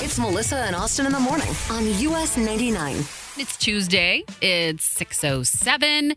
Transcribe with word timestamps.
It's 0.00 0.18
Melissa 0.18 0.56
and 0.56 0.74
Austin 0.74 1.06
in 1.06 1.12
the 1.12 1.20
morning 1.20 1.48
on 1.70 1.86
US 1.86 2.36
99. 2.36 2.96
It's 3.36 3.56
Tuesday. 3.56 4.24
It's 4.42 4.84
607 4.84 6.14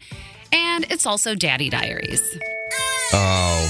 and 0.51 0.91
it's 0.91 1.05
also 1.05 1.35
Daddy 1.35 1.69
Diaries. 1.69 2.21
Oh. 3.13 3.69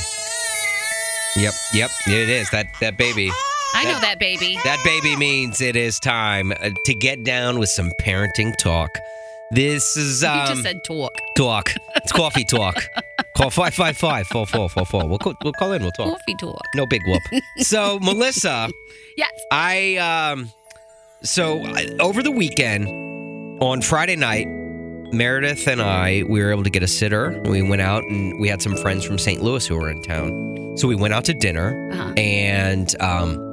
Yep, 1.35 1.53
yep, 1.73 1.91
it 2.07 2.29
is. 2.29 2.49
That 2.51 2.67
that 2.79 2.97
baby. 2.97 3.29
I 3.73 3.83
know 3.83 3.99
that 3.99 4.17
baby. 4.19 4.57
That 4.63 4.79
baby 4.83 5.15
means 5.15 5.61
it 5.61 5.75
is 5.75 5.99
time 5.99 6.51
uh, 6.51 6.71
to 6.85 6.93
get 6.95 7.23
down 7.23 7.59
with 7.59 7.69
some 7.69 7.91
parenting 8.01 8.55
talk. 8.57 8.89
This 9.51 9.97
is 9.97 10.23
um 10.23 10.39
you 10.39 10.47
just 10.47 10.63
said 10.63 10.83
talk. 10.83 11.11
talk. 11.35 11.69
It's 11.97 12.11
coffee 12.11 12.45
talk. 12.45 12.89
Call 13.37 13.51
555 13.51 14.27
4444. 14.27 15.07
We'll, 15.07 15.19
call- 15.19 15.35
we'll 15.43 15.53
call 15.53 15.71
in, 15.73 15.83
we'll 15.83 15.91
talk. 15.91 16.07
Coffee 16.17 16.35
talk. 16.39 16.59
No 16.75 16.87
big 16.87 17.01
whoop. 17.05 17.21
so, 17.59 17.99
Melissa, 18.01 18.69
Yes. 19.15 19.31
I 19.51 19.97
um 19.97 20.51
so 21.23 21.63
I- 21.63 21.95
over 21.99 22.21
the 22.23 22.31
weekend 22.31 22.87
on 23.61 23.81
Friday 23.81 24.15
night 24.15 24.47
Meredith 25.13 25.67
and 25.67 25.81
I 25.81 26.23
we 26.27 26.41
were 26.43 26.51
able 26.51 26.63
to 26.63 26.69
get 26.69 26.81
a 26.83 26.87
sitter. 26.87 27.39
We 27.45 27.61
went 27.61 27.81
out 27.81 28.03
and 28.03 28.39
we 28.39 28.47
had 28.49 28.61
some 28.61 28.75
friends 28.77 29.05
from 29.05 29.17
St. 29.19 29.41
Louis 29.41 29.65
who 29.65 29.75
were 29.75 29.89
in 29.89 30.01
town. 30.03 30.75
So 30.77 30.87
we 30.87 30.95
went 30.95 31.13
out 31.13 31.25
to 31.25 31.33
dinner 31.33 31.89
Uh-huh. 31.93 32.13
and 32.17 32.99
um 33.01 33.46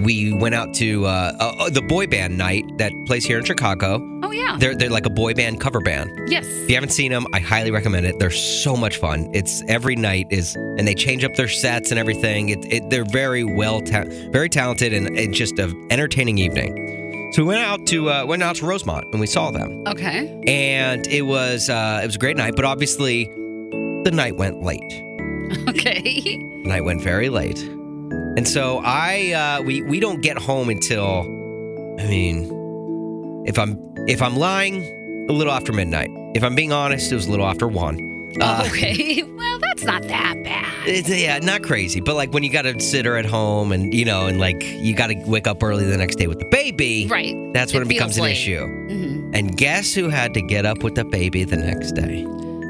we 0.00 0.32
went 0.32 0.54
out 0.54 0.74
to 0.74 1.06
uh, 1.06 1.32
uh, 1.38 1.70
the 1.70 1.82
boy 1.82 2.06
band 2.06 2.36
night 2.38 2.64
that 2.78 2.92
plays 3.06 3.24
here 3.24 3.38
in 3.38 3.44
Chicago. 3.44 4.00
Oh 4.22 4.30
yeah. 4.30 4.56
They're 4.58 4.74
they're 4.74 4.90
like 4.90 5.06
a 5.06 5.10
boy 5.10 5.34
band 5.34 5.60
cover 5.60 5.80
band. 5.80 6.10
yes. 6.28 6.46
If 6.46 6.68
you 6.68 6.74
haven't 6.74 6.90
seen 6.90 7.12
them, 7.12 7.26
I 7.32 7.38
highly 7.40 7.70
recommend 7.70 8.06
it. 8.06 8.18
They're 8.18 8.30
so 8.30 8.76
much 8.76 8.96
fun. 8.96 9.30
It's 9.34 9.62
every 9.68 9.96
night 9.96 10.26
is, 10.30 10.54
and 10.56 10.86
they 10.88 10.94
change 10.94 11.24
up 11.24 11.34
their 11.34 11.48
sets 11.48 11.90
and 11.90 11.98
everything. 12.00 12.48
It, 12.50 12.72
it 12.72 12.90
they're 12.90 13.04
very 13.04 13.44
well, 13.44 13.80
ta- 13.80 14.04
very 14.30 14.48
talented, 14.48 14.92
and, 14.92 15.16
and 15.18 15.34
just 15.34 15.58
an 15.58 15.74
entertaining 15.90 16.38
evening. 16.38 17.30
So 17.34 17.42
we 17.42 17.48
went 17.48 17.60
out 17.64 17.86
to 17.88 18.10
uh, 18.10 18.24
went 18.26 18.42
out 18.42 18.56
to 18.56 18.66
Rosemont 18.66 19.06
and 19.12 19.20
we 19.20 19.26
saw 19.26 19.50
them, 19.50 19.84
Okay. 19.86 20.42
and 20.46 21.06
it 21.06 21.22
was 21.22 21.68
uh, 21.70 22.00
it 22.02 22.06
was 22.06 22.16
a 22.16 22.18
great 22.18 22.36
night. 22.36 22.54
But 22.56 22.64
obviously, 22.64 23.24
the 24.04 24.10
night 24.12 24.36
went 24.36 24.62
late. 24.62 24.80
Okay. 25.68 26.00
The 26.62 26.68
night 26.68 26.84
went 26.84 27.02
very 27.02 27.28
late, 27.28 27.58
and 28.36 28.46
so 28.48 28.80
I 28.84 29.32
uh, 29.32 29.62
we 29.62 29.82
we 29.82 30.00
don't 30.00 30.20
get 30.22 30.38
home 30.38 30.68
until, 30.68 31.20
I 32.00 32.06
mean, 32.06 33.44
if 33.46 33.58
I'm 33.58 33.78
if 34.08 34.20
I'm 34.22 34.36
lying, 34.36 34.82
a 35.28 35.32
little 35.32 35.52
after 35.52 35.72
midnight. 35.72 36.10
If 36.34 36.42
I'm 36.42 36.54
being 36.54 36.72
honest, 36.72 37.12
it 37.12 37.14
was 37.14 37.26
a 37.26 37.30
little 37.30 37.46
after 37.46 37.68
one. 37.68 38.08
Uh, 38.40 38.64
okay. 38.68 39.22
Well, 39.22 39.58
that's 39.60 39.84
not 39.84 40.02
that 40.04 40.42
bad. 40.42 40.88
It's, 40.88 41.08
yeah, 41.10 41.38
not 41.40 41.62
crazy, 41.62 42.00
but 42.00 42.16
like 42.16 42.32
when 42.32 42.42
you 42.42 42.50
got 42.50 42.62
to 42.62 42.80
sit 42.80 43.04
her 43.04 43.16
at 43.18 43.26
home 43.26 43.70
and 43.70 43.92
you 43.92 44.04
know, 44.06 44.26
and 44.26 44.40
like 44.40 44.64
you 44.64 44.94
got 44.94 45.08
to 45.08 45.14
wake 45.26 45.46
up 45.46 45.62
early 45.62 45.84
the 45.84 45.96
next 45.98 46.16
day 46.16 46.26
with 46.26 46.38
the 46.38 46.46
baby, 46.46 47.06
Right. 47.08 47.34
That's 47.52 47.72
when 47.74 47.82
it, 47.82 47.86
It 47.86 47.88
becomes 47.90 48.16
an 48.16 48.22
late. 48.24 48.32
issue. 48.32 48.64
hmm 48.66 49.30
And 49.34 49.54
guess 49.56 49.92
who 49.94 50.08
had 50.08 50.32
to 50.34 50.40
get 50.42 50.64
up 50.64 50.82
with 50.82 50.94
the 50.94 51.04
baby 51.04 51.44
the 51.44 51.58
next 51.58 51.92
day? 51.92 52.24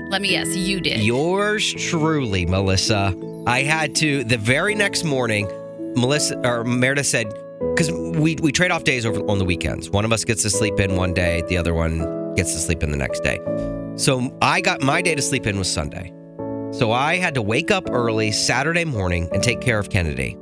Let 0.09 0.21
me 0.21 0.29
guess. 0.31 0.49
You 0.57 0.81
did. 0.81 1.01
Yours 1.01 1.73
truly, 1.73 2.45
Melissa. 2.45 3.15
I 3.47 3.63
had 3.63 3.95
to 3.97 4.25
the 4.25 4.39
very 4.39 4.75
next 4.75 5.05
morning. 5.05 5.49
Melissa 5.95 6.41
or 6.47 6.65
Meredith 6.65 7.07
said 7.07 7.27
because 7.75 7.91
we 7.91 8.37
we 8.37 8.53
trade 8.53 8.71
off 8.71 8.85
days 8.85 9.05
over 9.05 9.21
on 9.29 9.39
the 9.39 9.45
weekends. 9.45 9.91
One 9.91 10.05
of 10.05 10.13
us 10.13 10.25
gets 10.25 10.43
to 10.43 10.51
sleep 10.51 10.79
in 10.79 10.97
one 10.97 11.13
day, 11.13 11.43
the 11.49 11.57
other 11.57 11.75
one 11.75 12.35
gets 12.35 12.53
to 12.53 12.59
sleep 12.59 12.83
in 12.83 12.91
the 12.91 12.97
next 12.97 13.21
day. 13.21 13.39
So 13.97 14.37
I 14.41 14.61
got 14.61 14.81
my 14.81 15.03
day 15.03 15.15
to 15.15 15.23
sleep 15.23 15.47
in 15.47 15.59
was 15.59 15.71
Sunday. 15.71 16.13
So 16.73 16.93
I 16.93 17.17
had 17.17 17.35
to 17.35 17.43
wake 17.43 17.71
up 17.71 17.91
early 17.91 18.33
Saturday 18.33 18.85
morning 18.85 19.29
and 19.33 19.43
take 19.43 19.61
care 19.61 19.79
of 19.79 19.91
Kennedy. 19.91 20.39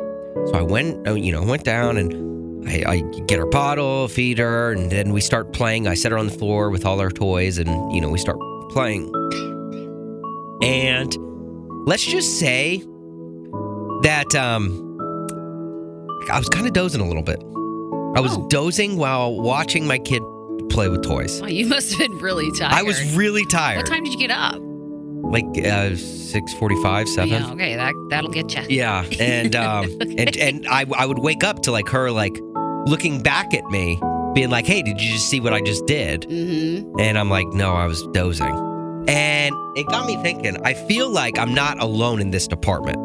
So 0.46 0.52
I 0.54 0.62
went, 0.62 1.08
uh, 1.08 1.14
you 1.14 1.32
know, 1.32 1.42
went 1.42 1.64
down 1.64 1.96
and 1.96 2.68
I, 2.68 2.84
I 2.86 3.00
get 3.26 3.38
her 3.38 3.46
bottle, 3.46 4.06
feed 4.08 4.38
her, 4.38 4.72
and 4.72 4.92
then 4.92 5.12
we 5.12 5.20
start 5.20 5.52
playing. 5.52 5.88
I 5.88 5.94
set 5.94 6.12
her 6.12 6.18
on 6.18 6.26
the 6.26 6.32
floor 6.32 6.70
with 6.70 6.84
all 6.84 7.00
our 7.00 7.10
toys, 7.10 7.58
and 7.58 7.92
you 7.92 8.00
know, 8.00 8.10
we 8.10 8.18
start 8.18 8.38
playing. 8.70 9.10
And 10.62 11.16
let's 11.86 12.04
just 12.04 12.38
say 12.38 12.78
that 14.02 14.34
um, 14.34 14.86
I 16.30 16.38
was 16.38 16.48
kind 16.48 16.66
of 16.66 16.72
dozing 16.72 17.00
a 17.00 17.06
little 17.06 17.22
bit. 17.22 17.40
I 18.16 18.20
was 18.20 18.36
Oh. 18.36 18.46
dozing 18.48 18.96
while 18.96 19.40
watching 19.40 19.86
my 19.86 19.98
kid 19.98 20.22
play 20.68 20.88
with 20.88 21.02
toys. 21.02 21.40
Oh, 21.42 21.46
you 21.46 21.66
must 21.66 21.90
have 21.92 21.98
been 21.98 22.18
really 22.18 22.50
tired. 22.52 22.72
I 22.72 22.82
was 22.82 23.14
really 23.14 23.44
tired. 23.44 23.76
What 23.78 23.86
time 23.86 24.04
did 24.04 24.12
you 24.12 24.18
get 24.18 24.30
up? 24.30 24.56
Like 25.22 25.44
uh, 25.64 25.94
six 25.96 26.52
forty-five, 26.54 27.08
seven. 27.08 27.28
Yeah. 27.28 27.52
Okay. 27.52 27.76
That 27.76 27.94
that'll 28.10 28.30
get 28.30 28.52
you. 28.54 28.62
Yeah, 28.68 29.04
and 29.20 29.54
um, 29.54 29.84
and 30.00 30.36
and 30.36 30.66
I 30.68 30.84
I 30.96 31.06
would 31.06 31.18
wake 31.20 31.44
up 31.44 31.62
to 31.64 31.70
like 31.72 31.88
her 31.90 32.10
like 32.10 32.36
looking 32.86 33.22
back 33.22 33.52
at 33.54 33.64
me, 33.70 34.00
being 34.34 34.50
like, 34.50 34.66
"Hey, 34.66 34.82
did 34.82 35.00
you 35.00 35.12
just 35.12 35.28
see 35.28 35.38
what 35.38 35.52
I 35.52 35.60
just 35.60 35.86
did?" 35.86 36.22
Mm-hmm. 36.22 36.98
And 36.98 37.16
I'm 37.18 37.30
like, 37.30 37.46
"No, 37.48 37.74
I 37.74 37.86
was 37.86 38.02
dozing." 38.12 38.54
And 39.08 39.54
it 39.76 39.86
got 39.86 40.06
me 40.06 40.16
thinking. 40.22 40.56
I 40.64 40.74
feel 40.74 41.08
like 41.08 41.38
I'm 41.38 41.54
not 41.54 41.80
alone 41.80 42.20
in 42.20 42.30
this 42.30 42.46
department 42.46 42.98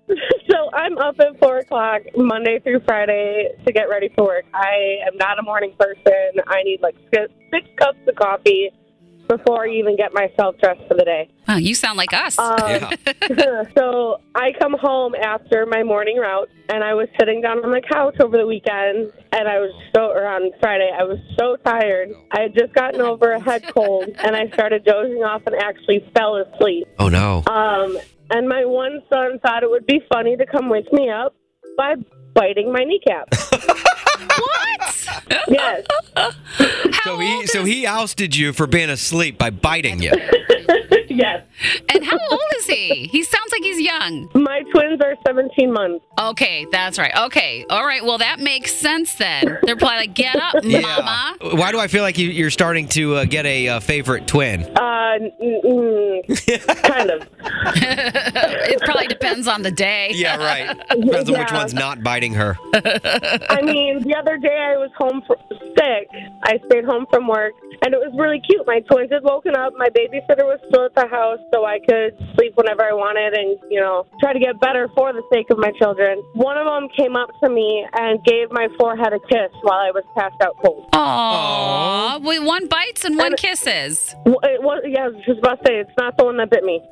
so 0.49 0.69
I'm 0.73 0.97
up 0.99 1.19
at 1.19 1.39
four 1.39 1.57
o'clock 1.57 2.01
Monday 2.15 2.59
through 2.59 2.81
Friday 2.85 3.49
to 3.65 3.73
get 3.73 3.89
ready 3.89 4.09
for 4.15 4.25
work. 4.25 4.45
I 4.53 4.99
am 5.07 5.17
not 5.17 5.39
a 5.39 5.41
morning 5.41 5.73
person. 5.79 6.43
I 6.47 6.61
need 6.63 6.79
like 6.81 6.95
six, 7.13 7.33
six 7.51 7.67
cups 7.77 7.97
of 8.07 8.15
coffee 8.15 8.69
before 9.27 9.65
I 9.65 9.71
even 9.71 9.95
get 9.95 10.13
myself 10.13 10.55
dressed 10.61 10.81
for 10.87 10.93
the 10.95 11.03
day. 11.03 11.29
Wow, 11.47 11.57
you 11.57 11.75
sound 11.75 11.97
like 11.97 12.13
us. 12.13 12.37
Um, 12.37 12.57
Yeah. 12.59 12.91
so 13.77 14.21
I 14.35 14.51
come 14.59 14.75
home 14.79 15.15
after 15.15 15.65
my 15.65 15.83
morning 15.83 16.17
route, 16.17 16.49
and 16.69 16.83
I 16.83 16.93
was 16.93 17.07
sitting 17.19 17.41
down 17.41 17.63
on 17.63 17.71
the 17.71 17.81
couch 17.81 18.15
over 18.19 18.37
the 18.37 18.45
weekend, 18.45 19.11
and 19.31 19.47
I 19.47 19.59
was 19.59 19.71
so, 19.95 20.11
or 20.11 20.25
on 20.25 20.51
Friday, 20.59 20.89
I 20.97 21.03
was 21.03 21.19
so 21.39 21.55
tired. 21.65 22.09
I 22.31 22.41
had 22.41 22.53
just 22.53 22.73
gotten 22.73 23.01
over 23.01 23.31
a 23.31 23.39
head 23.39 23.63
cold, 23.73 24.09
and 24.17 24.35
I 24.35 24.47
started 24.53 24.83
dozing 24.83 25.23
off 25.23 25.41
and 25.45 25.55
actually 25.55 26.09
fell 26.15 26.37
asleep. 26.37 26.87
Oh 26.99 27.09
no. 27.09 27.43
Um, 27.47 27.97
and 28.29 28.47
my 28.47 28.65
one 28.65 29.01
son 29.09 29.39
thought 29.39 29.63
it 29.63 29.69
would 29.69 29.85
be 29.85 30.01
funny 30.11 30.35
to 30.35 30.45
come 30.45 30.69
wake 30.69 30.91
me 30.91 31.09
up 31.09 31.35
by 31.77 31.95
biting 32.33 32.71
my 32.71 32.83
kneecap. 32.83 33.29
what? 34.25 35.21
yes. 35.47 35.85
How 36.15 36.31
So 37.03 37.19
he 37.19 37.47
so 37.47 37.63
he 37.65 37.85
ousted 37.85 38.35
you 38.35 38.53
for 38.53 38.67
being 38.67 38.89
asleep 38.89 39.37
by 39.37 39.49
biting 39.49 40.01
you. 40.01 40.11
yes. 41.09 41.43
And 41.89 42.03
how 42.05 42.17
old 42.29 42.39
is 42.57 42.67
he? 42.67 43.07
He 43.07 43.23
sounds 43.23 43.51
like 43.51 43.63
he's 43.63 43.79
young. 43.79 44.29
My 44.35 44.61
twins 44.73 45.01
are 45.01 45.15
17 45.25 45.71
months. 45.71 46.05
Okay, 46.19 46.67
that's 46.71 46.99
right. 46.99 47.11
Okay, 47.25 47.65
all 47.69 47.85
right. 47.85 48.03
Well, 48.03 48.19
that 48.19 48.39
makes 48.39 48.73
sense 48.73 49.15
then. 49.15 49.57
They're 49.63 49.75
probably 49.75 49.97
like, 49.97 50.13
"Get 50.13 50.35
up, 50.35 50.63
mama." 50.63 51.37
Why 51.41 51.71
do 51.71 51.79
I 51.79 51.87
feel 51.87 52.03
like 52.03 52.17
you, 52.17 52.29
you're 52.29 52.49
starting 52.49 52.87
to 52.89 53.15
uh, 53.15 53.25
get 53.25 53.45
a 53.45 53.67
uh, 53.69 53.79
favorite 53.79 54.27
twin? 54.27 54.63
Uh, 54.77 55.17
mm, 55.41 55.63
mm, 55.63 56.83
kind 56.83 57.09
of. 57.09 57.21
it 57.41 58.81
probably 58.81 59.07
depends 59.07 59.47
on 59.47 59.61
the 59.61 59.71
day. 59.71 60.11
Yeah, 60.13 60.37
right. 60.37 60.77
Depends 60.89 61.29
on 61.29 61.39
which 61.39 61.51
one's 61.51 61.73
not 61.73 62.03
biting 62.03 62.33
her. 62.33 62.57
I 62.73 63.61
mean, 63.63 64.03
the 64.03 64.15
other 64.15 64.37
day 64.37 64.57
I 64.57 64.77
was 64.77 64.89
home 64.97 65.21
for, 65.25 65.37
sick. 65.77 66.09
I 66.43 66.59
stayed 66.65 66.85
home 66.85 67.05
from 67.09 67.27
work, 67.27 67.53
and 67.83 67.93
it 67.93 67.97
was 67.97 68.11
really 68.17 68.41
cute. 68.41 68.65
My 68.65 68.79
twins 68.81 69.11
had 69.11 69.23
woken 69.23 69.55
up. 69.55 69.73
My 69.77 69.89
babysitter 69.89 70.43
was 70.43 70.59
still 70.67 70.85
at 70.85 70.95
the 70.95 71.07
house, 71.07 71.39
so 71.53 71.65
I 71.65 71.79
could 71.79 72.17
sleep 72.35 72.53
whenever 72.55 72.83
I 72.83 72.93
wanted 72.93 73.33
and, 73.33 73.57
you 73.71 73.79
know, 73.79 74.05
try 74.19 74.33
to 74.33 74.39
get 74.39 74.59
better 74.59 74.89
for 74.95 75.13
the 75.13 75.21
sake 75.31 75.49
of 75.49 75.57
my 75.57 75.71
children. 75.79 76.21
One 76.33 76.57
of 76.57 76.65
them 76.65 76.89
came 76.97 77.15
up 77.15 77.29
to 77.43 77.49
me 77.49 77.85
and 77.93 78.23
gave 78.23 78.51
my 78.51 78.67
forehead 78.77 79.13
a 79.13 79.19
kiss 79.19 79.51
while 79.61 79.79
I 79.79 79.91
was 79.91 80.03
passed 80.17 80.35
out 80.41 80.55
cold. 80.63 80.89
Aw, 80.93 82.19
wait, 82.21 82.39
one 82.43 82.67
bites 82.67 83.05
and 83.05 83.17
one 83.17 83.35
kisses. 83.35 84.13
Well, 84.25 84.39
It 84.43 84.61
was, 84.61 84.83
yeah, 84.87 85.05
I 85.05 85.07
was 85.09 85.23
just 85.25 85.39
about 85.39 85.63
to 85.63 85.67
say, 85.67 85.75
it's 85.79 85.91
not 85.97 86.17
the 86.17 86.25
one 86.25 86.37
that 86.37 86.49
bit 86.49 86.63
me. 86.63 86.81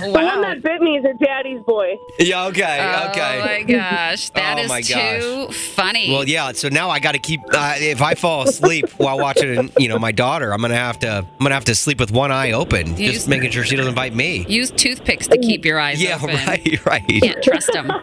The 0.00 0.10
one 0.12 0.42
that 0.42 0.62
bit 0.62 0.80
me 0.80 0.98
is 0.98 1.04
a 1.04 1.14
daddy's 1.24 1.62
boy. 1.66 1.94
Yeah, 2.18 2.46
okay, 2.46 2.62
okay. 3.10 3.40
Oh 3.40 3.44
my 3.46 3.62
gosh, 3.62 4.30
that 4.34 4.58
Oh 4.58 4.62
is 4.62 4.68
my 4.68 4.80
too 4.82 5.48
funny. 5.52 6.10
Well, 6.10 6.28
yeah. 6.28 6.52
So 6.52 6.68
now 6.68 6.90
I 6.90 6.98
got 7.00 7.12
to 7.12 7.18
keep. 7.18 7.40
Uh, 7.52 7.74
if 7.76 8.00
I 8.02 8.14
fall 8.14 8.42
asleep 8.48 8.88
while 8.98 9.18
watching, 9.18 9.70
you 9.78 9.88
know, 9.88 9.98
my 9.98 10.12
daughter, 10.12 10.52
I'm 10.52 10.60
gonna 10.60 10.74
have 10.76 10.98
to. 11.00 11.08
I'm 11.18 11.38
gonna 11.38 11.54
have 11.54 11.64
to 11.66 11.74
sleep 11.74 11.98
with 12.00 12.10
one 12.10 12.19
eye 12.30 12.52
open, 12.52 12.96
You- 12.96 13.12
just 13.12 13.28
making 13.28 13.50
sure 13.52 13.64
she 13.64 13.76
doesn't 13.76 13.94
bite 13.94 14.14
me. 14.14 14.44
Use 14.48 14.70
toothpicks 14.70 15.26
to 15.28 15.38
keep 15.38 15.64
your 15.64 15.78
eyes 15.78 16.02
Yeah, 16.02 16.16
open. 16.16 16.36
right, 16.46 16.84
right. 16.86 17.06
Can't 17.08 17.42
trust 17.42 17.72
them. 17.72 17.90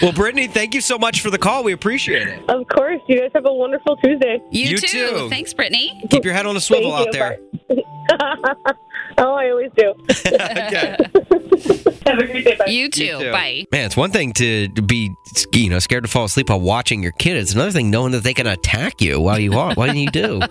Well, 0.00 0.12
Brittany, 0.12 0.46
thank 0.48 0.74
you 0.74 0.80
so 0.80 0.98
much 0.98 1.20
for 1.20 1.30
the 1.30 1.38
call. 1.38 1.62
We 1.64 1.72
appreciate 1.72 2.26
it. 2.28 2.42
Of 2.48 2.66
course, 2.68 3.00
you 3.08 3.20
guys 3.20 3.30
have 3.34 3.46
a 3.46 3.52
wonderful 3.52 3.96
Tuesday. 3.98 4.40
You, 4.50 4.70
You 4.70 4.78
too. 4.78 4.86
too. 4.86 5.28
Thanks, 5.30 5.52
Brittany. 5.54 6.02
Keep 6.10 6.24
your 6.24 6.34
head 6.34 6.46
on 6.46 6.56
a 6.56 6.60
swivel 6.60 6.92
Thank 6.92 7.16
out 7.16 7.38
you. 7.68 7.84
there. 8.08 8.74
Bye. 9.22 9.26
oh, 9.26 9.34
I 9.34 9.50
always 9.50 9.70
do. 9.76 9.94
okay. 10.26 10.96
Have 12.04 12.18
a 12.18 12.26
great 12.26 12.44
day. 12.44 12.56
Bye. 12.56 12.66
You 12.66 12.90
too. 12.90 13.30
Bye. 13.30 13.64
Man, 13.70 13.86
it's 13.86 13.96
one 13.96 14.10
thing 14.10 14.32
to 14.34 14.68
be, 14.68 15.14
you 15.54 15.70
know, 15.70 15.78
scared 15.78 16.02
to 16.02 16.10
fall 16.10 16.24
asleep 16.24 16.50
while 16.50 16.60
watching 16.60 17.00
your 17.02 17.12
kid. 17.12 17.36
It's 17.36 17.54
another 17.54 17.70
thing 17.70 17.90
knowing 17.90 18.10
that 18.12 18.24
they 18.24 18.34
can 18.34 18.48
attack 18.48 19.00
you 19.00 19.20
while 19.20 19.38
you 19.38 19.56
are. 19.56 19.72
What 19.74 19.90
do 19.92 19.98
you 19.98 20.10
do? 20.10 20.40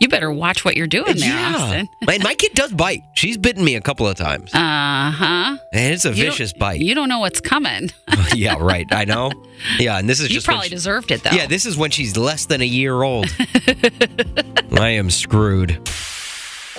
You 0.00 0.08
better 0.08 0.32
watch 0.32 0.64
what 0.64 0.76
you're 0.76 0.88
doing 0.88 1.16
there, 1.16 1.54
Austin. 1.54 1.88
And 2.08 2.24
my 2.24 2.34
kid 2.34 2.54
does 2.54 2.72
bite. 2.72 3.02
She's 3.14 3.36
bitten 3.38 3.64
me 3.64 3.76
a 3.76 3.80
couple 3.80 4.08
of 4.08 4.16
times. 4.16 4.52
Uh 4.52 4.58
huh. 5.12 5.56
And 5.72 5.94
it's 5.94 6.04
a 6.04 6.08
You 6.08 6.24
vicious 6.24 6.52
bite. 6.52 6.80
You 6.80 6.92
don't 6.96 7.08
know 7.08 7.20
what's 7.20 7.40
coming. 7.40 7.92
yeah, 8.34 8.56
right. 8.58 8.92
I 8.92 9.04
know. 9.04 9.30
Yeah, 9.78 9.98
and 9.98 10.08
this 10.08 10.18
is 10.18 10.28
You 10.28 10.34
just 10.34 10.48
when 10.48 10.54
probably 10.54 10.70
she- 10.70 10.74
deserved 10.74 11.12
it 11.12 11.22
though. 11.22 11.30
Yeah, 11.30 11.46
this 11.46 11.66
is 11.66 11.76
when 11.76 11.92
she's 11.92 12.16
less 12.16 12.46
than 12.46 12.62
a 12.62 12.66
year 12.66 13.00
old. 13.02 13.26
I 14.72 14.88
am 14.90 15.08
screwed. 15.10 15.88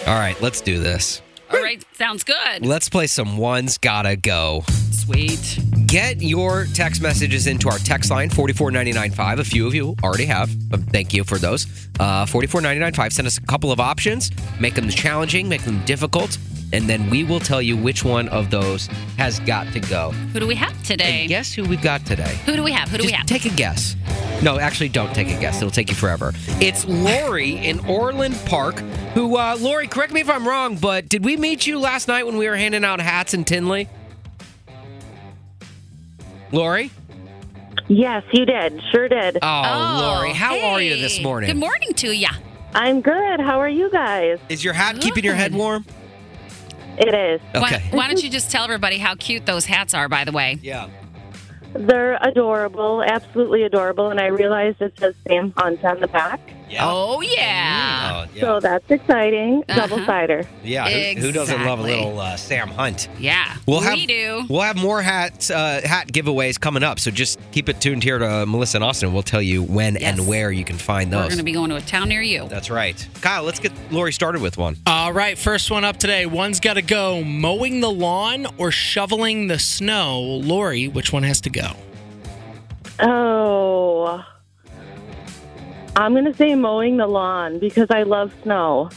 All 0.07 0.15
right, 0.15 0.39
let's 0.41 0.61
do 0.61 0.79
this. 0.79 1.21
All 1.51 1.61
right, 1.61 1.83
sounds 1.93 2.23
good. 2.23 2.65
Let's 2.65 2.89
play 2.89 3.07
some 3.07 3.37
ones 3.37 3.77
gotta 3.77 4.15
go. 4.15 4.63
Sweet. 4.91 5.59
Get 5.85 6.21
your 6.21 6.65
text 6.73 7.01
messages 7.01 7.47
into 7.47 7.69
our 7.69 7.77
text 7.77 8.09
line 8.09 8.29
44995. 8.29 9.39
A 9.39 9.43
few 9.43 9.67
of 9.67 9.75
you 9.75 9.95
already 10.03 10.25
have. 10.25 10.49
Thank 10.91 11.13
you 11.13 11.23
for 11.23 11.37
those. 11.37 11.65
Uh 11.99 12.25
44995 12.25 13.13
send 13.13 13.27
us 13.27 13.37
a 13.37 13.41
couple 13.41 13.71
of 13.71 13.79
options, 13.79 14.31
make 14.59 14.73
them 14.75 14.89
challenging, 14.89 15.49
make 15.49 15.63
them 15.63 15.83
difficult, 15.85 16.37
and 16.73 16.87
then 16.89 17.09
we 17.09 17.23
will 17.23 17.39
tell 17.39 17.61
you 17.61 17.75
which 17.77 18.03
one 18.03 18.27
of 18.29 18.49
those 18.49 18.87
has 19.17 19.39
got 19.41 19.71
to 19.73 19.79
go. 19.79 20.11
Who 20.33 20.39
do 20.39 20.47
we 20.47 20.55
have 20.55 20.81
today? 20.83 21.21
And 21.21 21.29
guess 21.29 21.53
who 21.53 21.63
we've 21.63 21.81
got 21.81 22.05
today? 22.05 22.37
Who 22.45 22.55
do 22.55 22.63
we 22.63 22.71
have? 22.71 22.89
Who 22.89 22.97
do 22.97 23.05
we 23.05 23.11
have? 23.11 23.25
Take 23.25 23.45
a 23.45 23.49
guess. 23.49 23.95
No, 24.41 24.59
actually, 24.59 24.89
don't 24.89 25.13
take 25.13 25.27
a 25.27 25.39
guess. 25.39 25.57
It'll 25.57 25.69
take 25.69 25.89
you 25.89 25.95
forever. 25.95 26.33
It's 26.59 26.85
Lori 26.85 27.57
in 27.57 27.79
Orland 27.85 28.35
Park. 28.45 28.79
Who, 29.13 29.37
uh, 29.37 29.57
Lori, 29.59 29.87
correct 29.87 30.13
me 30.13 30.21
if 30.21 30.29
I'm 30.29 30.47
wrong, 30.47 30.77
but 30.77 31.07
did 31.09 31.23
we 31.23 31.37
meet 31.37 31.67
you 31.67 31.79
last 31.79 32.07
night 32.07 32.25
when 32.25 32.37
we 32.37 32.47
were 32.47 32.55
handing 32.55 32.83
out 32.83 32.99
hats 32.99 33.33
in 33.33 33.43
Tinley? 33.43 33.87
Lori? 36.51 36.91
Yes, 37.87 38.23
you 38.31 38.45
did. 38.45 38.81
Sure 38.91 39.07
did. 39.07 39.37
Oh, 39.41 39.99
Lori, 40.01 40.33
how 40.33 40.57
are 40.59 40.81
you 40.81 40.95
this 40.97 41.21
morning? 41.21 41.47
Good 41.49 41.59
morning 41.59 41.93
to 41.95 42.11
you. 42.11 42.27
I'm 42.73 43.01
good. 43.01 43.39
How 43.41 43.59
are 43.59 43.69
you 43.69 43.89
guys? 43.89 44.39
Is 44.49 44.63
your 44.63 44.73
hat 44.73 44.99
keeping 45.01 45.23
your 45.23 45.35
head 45.35 45.53
warm? 45.53 45.85
It 46.97 47.13
is. 47.13 47.41
Okay. 47.55 47.59
Why, 47.59 47.81
why 47.91 48.07
don't 48.07 48.21
you 48.21 48.29
just 48.29 48.51
tell 48.51 48.63
everybody 48.63 48.97
how 48.97 49.15
cute 49.15 49.45
those 49.45 49.65
hats 49.65 49.93
are? 49.93 50.09
By 50.09 50.25
the 50.25 50.31
way. 50.31 50.59
Yeah. 50.61 50.89
They're 51.73 52.17
adorable, 52.21 53.01
absolutely 53.01 53.63
adorable. 53.63 54.09
And 54.09 54.19
I 54.19 54.27
realized 54.27 54.81
it 54.81 54.97
says 54.99 55.15
Sam 55.27 55.53
Hunt 55.55 55.83
on 55.85 56.01
the 56.01 56.07
back. 56.07 56.39
Yeah. 56.71 56.87
Oh 56.89 57.19
yeah. 57.21 58.23
Oh, 58.25 58.31
yeah. 58.33 58.41
So 58.41 58.59
that's 58.61 58.89
exciting. 58.89 59.63
Uh-huh. 59.67 59.87
Double 59.87 60.05
cider. 60.05 60.47
yeah. 60.63 60.87
Who, 61.15 61.21
who 61.21 61.31
doesn't 61.33 61.65
love 61.65 61.79
a 61.79 61.83
little 61.83 62.17
uh, 62.19 62.37
Sam 62.37 62.69
Hunt? 62.69 63.09
Yeah. 63.19 63.57
We'll 63.67 63.81
have 63.81 63.95
we 63.95 64.05
do. 64.07 64.43
we'll 64.49 64.61
have 64.61 64.77
more 64.77 65.01
hats 65.01 65.51
uh, 65.51 65.81
hat 65.83 66.07
giveaways 66.07 66.59
coming 66.59 66.81
up. 66.83 66.99
So 66.99 67.11
just 67.11 67.39
keep 67.51 67.67
it 67.67 67.81
tuned 67.81 68.03
here 68.03 68.17
to 68.19 68.45
Melissa 68.45 68.77
and 68.77 68.83
Austin. 68.85 69.11
We'll 69.13 69.21
tell 69.23 69.41
you 69.41 69.63
when 69.63 69.95
Yes. 69.95 70.17
and 70.19 70.27
where 70.27 70.51
you 70.51 70.63
can 70.63 70.77
find 70.77 71.11
those. 71.11 71.23
We're 71.23 71.27
going 71.29 71.37
to 71.39 71.43
be 71.43 71.51
going 71.51 71.69
to 71.71 71.75
a 71.75 71.81
town 71.81 72.07
near 72.09 72.21
you. 72.21 72.47
That's 72.47 72.69
right. 72.69 73.05
Kyle, 73.19 73.43
let's 73.43 73.59
get 73.59 73.73
Lori 73.91 74.13
started 74.13 74.41
with 74.41 74.57
one. 74.57 74.77
All 74.87 75.11
right, 75.11 75.37
first 75.37 75.69
one 75.71 75.83
up 75.83 75.97
today. 75.97 76.25
One's 76.25 76.59
got 76.61 76.75
to 76.75 76.81
go 76.81 77.23
mowing 77.23 77.81
the 77.81 77.91
lawn 77.91 78.47
or 78.57 78.71
shoveling 78.71 79.47
the 79.47 79.59
snow. 79.59 80.21
Lori, 80.21 80.87
which 80.87 81.11
one 81.11 81.23
has 81.23 81.41
to 81.41 81.49
go? 81.49 81.71
Oh. 82.99 84.23
I'm 85.95 86.13
going 86.13 86.25
to 86.25 86.33
say 86.35 86.55
mowing 86.55 86.97
the 86.97 87.07
lawn 87.07 87.59
because 87.59 87.87
I 87.91 88.03
love 88.03 88.33
snow. 88.43 88.89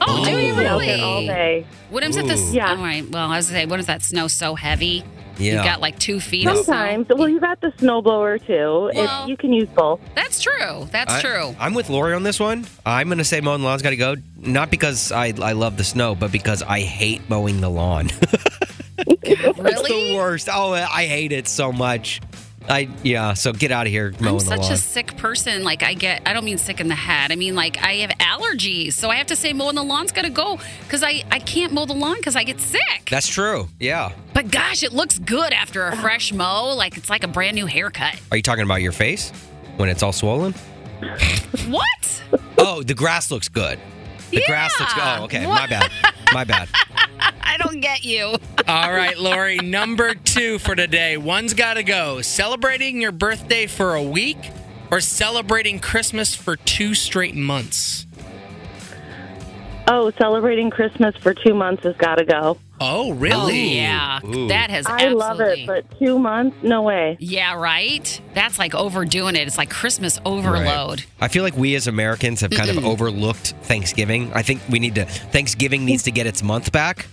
Oh, 0.00 0.24
do 0.24 0.30
you 0.30 0.52
I'll 0.54 0.56
be 0.56 0.66
out 0.66 0.78
there 0.78 0.78
really? 0.96 1.00
all 1.02 1.20
day. 1.22 1.66
What 1.90 2.02
is 2.04 2.16
it? 2.16 2.26
This? 2.26 2.52
Yeah. 2.52 2.70
All 2.70 2.76
right. 2.76 3.06
Well, 3.08 3.28
I 3.30 3.36
was 3.36 3.48
gonna 3.48 3.60
say, 3.62 3.66
what 3.66 3.80
is 3.80 3.86
that 3.86 4.02
snow 4.02 4.28
so 4.28 4.54
heavy? 4.54 5.04
Yeah. 5.36 5.54
You've 5.54 5.64
got 5.64 5.80
like 5.80 5.98
two 5.98 6.20
feet 6.20 6.46
of 6.46 6.52
snow. 6.58 6.62
Sometimes. 6.62 7.08
Well, 7.08 7.28
you 7.28 7.40
got 7.40 7.60
the 7.60 7.68
snowblower 7.72 8.44
too. 8.46 8.90
Well- 8.96 9.24
It, 9.24 9.28
you 9.28 9.36
can 9.36 9.52
use 9.52 9.68
both. 9.70 10.00
That's 10.14 10.40
true. 10.40 10.86
That's 10.92 11.12
I- 11.14 11.20
true. 11.20 11.56
I'm 11.58 11.74
with 11.74 11.90
Lori 11.90 12.14
on 12.14 12.22
this 12.22 12.38
one. 12.38 12.66
I'm 12.86 13.08
going 13.08 13.18
to 13.18 13.24
say 13.24 13.40
mowing 13.40 13.62
the 13.62 13.66
lawn's 13.66 13.82
got 13.82 13.90
to 13.90 13.96
go. 13.96 14.14
Not 14.36 14.70
because 14.70 15.10
I, 15.10 15.34
I 15.42 15.52
love 15.52 15.76
the 15.76 15.84
snow, 15.84 16.14
but 16.14 16.30
because 16.30 16.62
I 16.62 16.80
hate 16.80 17.28
mowing 17.28 17.60
the 17.60 17.70
lawn. 17.70 18.08
Really? 19.06 19.18
It's 19.22 19.82
the 19.88 20.14
worst. 20.16 20.48
Oh, 20.52 20.72
I 20.72 21.06
hate 21.06 21.32
it 21.32 21.48
so 21.48 21.72
much. 21.72 22.20
I 22.68 22.88
yeah. 23.02 23.34
So 23.34 23.52
get 23.52 23.72
out 23.72 23.86
of 23.86 23.92
here 23.92 24.12
I'm 24.18 24.24
the 24.34 24.40
such 24.40 24.70
a 24.70 24.76
sick 24.76 25.16
person. 25.16 25.64
Like 25.64 25.82
I 25.82 25.94
get, 25.94 26.22
I 26.26 26.32
don't 26.32 26.44
mean 26.44 26.58
sick 26.58 26.80
in 26.80 26.88
the 26.88 26.94
head. 26.94 27.32
I 27.32 27.36
mean 27.36 27.54
like 27.54 27.78
I 27.82 27.94
have 27.96 28.10
allergies, 28.18 28.92
so 28.92 29.08
I 29.10 29.16
have 29.16 29.26
to 29.28 29.36
say 29.36 29.52
mowing 29.52 29.74
the 29.76 29.82
lawn's 29.82 30.12
got 30.12 30.22
to 30.22 30.30
go 30.30 30.58
because 30.82 31.02
I 31.02 31.24
I 31.30 31.38
can't 31.38 31.72
mow 31.72 31.86
the 31.86 31.94
lawn 31.94 32.16
because 32.16 32.36
I 32.36 32.44
get 32.44 32.60
sick. 32.60 33.08
That's 33.10 33.26
true. 33.28 33.68
Yeah. 33.80 34.12
but 34.34 34.50
gosh, 34.50 34.82
it 34.82 34.92
looks 34.92 35.18
good 35.18 35.52
after 35.52 35.86
a 35.86 35.96
fresh 35.96 36.32
mow. 36.32 36.74
Like 36.74 36.96
it's 36.96 37.10
like 37.10 37.24
a 37.24 37.28
brand 37.28 37.54
new 37.56 37.66
haircut. 37.66 38.20
Are 38.30 38.36
you 38.36 38.42
talking 38.42 38.64
about 38.64 38.82
your 38.82 38.92
face 38.92 39.30
when 39.76 39.88
it's 39.88 40.02
all 40.02 40.12
swollen? 40.12 40.54
What? 41.68 42.22
Oh, 42.58 42.82
the 42.82 42.94
grass 42.94 43.30
looks 43.30 43.48
good. 43.48 43.78
The 44.30 44.42
grass 44.46 44.78
looks 44.78 44.94
good. 44.94 45.02
Oh, 45.02 45.24
okay. 45.24 45.46
What? 45.46 45.60
My 45.60 45.66
bad. 45.66 45.90
My 46.32 46.44
bad. 46.44 46.68
I 47.20 47.56
don't 47.58 47.80
get 47.80 48.04
you. 48.04 48.36
All 48.68 48.92
right, 48.92 49.18
Lori, 49.18 49.56
number 49.58 50.14
two 50.14 50.58
for 50.58 50.74
today. 50.74 51.16
One's 51.16 51.54
got 51.54 51.74
to 51.74 51.82
go 51.82 52.22
celebrating 52.22 53.00
your 53.00 53.12
birthday 53.12 53.66
for 53.66 53.94
a 53.94 54.02
week 54.02 54.38
or 54.90 55.00
celebrating 55.00 55.78
Christmas 55.78 56.34
for 56.34 56.56
two 56.56 56.94
straight 56.94 57.34
months. 57.34 58.06
Oh, 59.88 60.10
celebrating 60.18 60.70
Christmas 60.70 61.16
for 61.16 61.34
two 61.34 61.54
months 61.54 61.84
has 61.84 61.96
got 61.96 62.16
to 62.16 62.24
go. 62.24 62.58
Oh, 62.82 63.10
Oh, 63.10 63.12
really? 63.12 63.76
yeah. 63.76 64.20
Ooh. 64.24 64.48
That 64.48 64.70
has 64.70 64.86
I 64.86 65.08
love 65.08 65.40
it, 65.40 65.66
but 65.66 65.84
two 65.98 66.18
months? 66.18 66.56
No 66.62 66.82
way. 66.82 67.16
Yeah, 67.20 67.54
right? 67.54 68.20
That's 68.34 68.58
like 68.58 68.74
overdoing 68.74 69.36
it. 69.36 69.46
It's 69.46 69.58
like 69.58 69.68
Christmas 69.70 70.18
overload. 70.24 71.04
I 71.20 71.28
feel 71.28 71.42
like 71.44 71.56
we 71.56 71.74
as 71.74 71.86
Americans 71.86 72.40
have 72.40 72.50
kind 72.50 72.70
of 72.70 72.84
overlooked 72.84 73.54
Thanksgiving. 73.62 74.32
I 74.34 74.42
think 74.42 74.62
we 74.70 74.78
need 74.78 74.94
to 74.94 75.04
Thanksgiving 75.04 75.84
needs 75.84 76.04
to 76.04 76.10
get 76.10 76.26
its 76.26 76.42
month 76.42 76.72
back. 76.72 77.06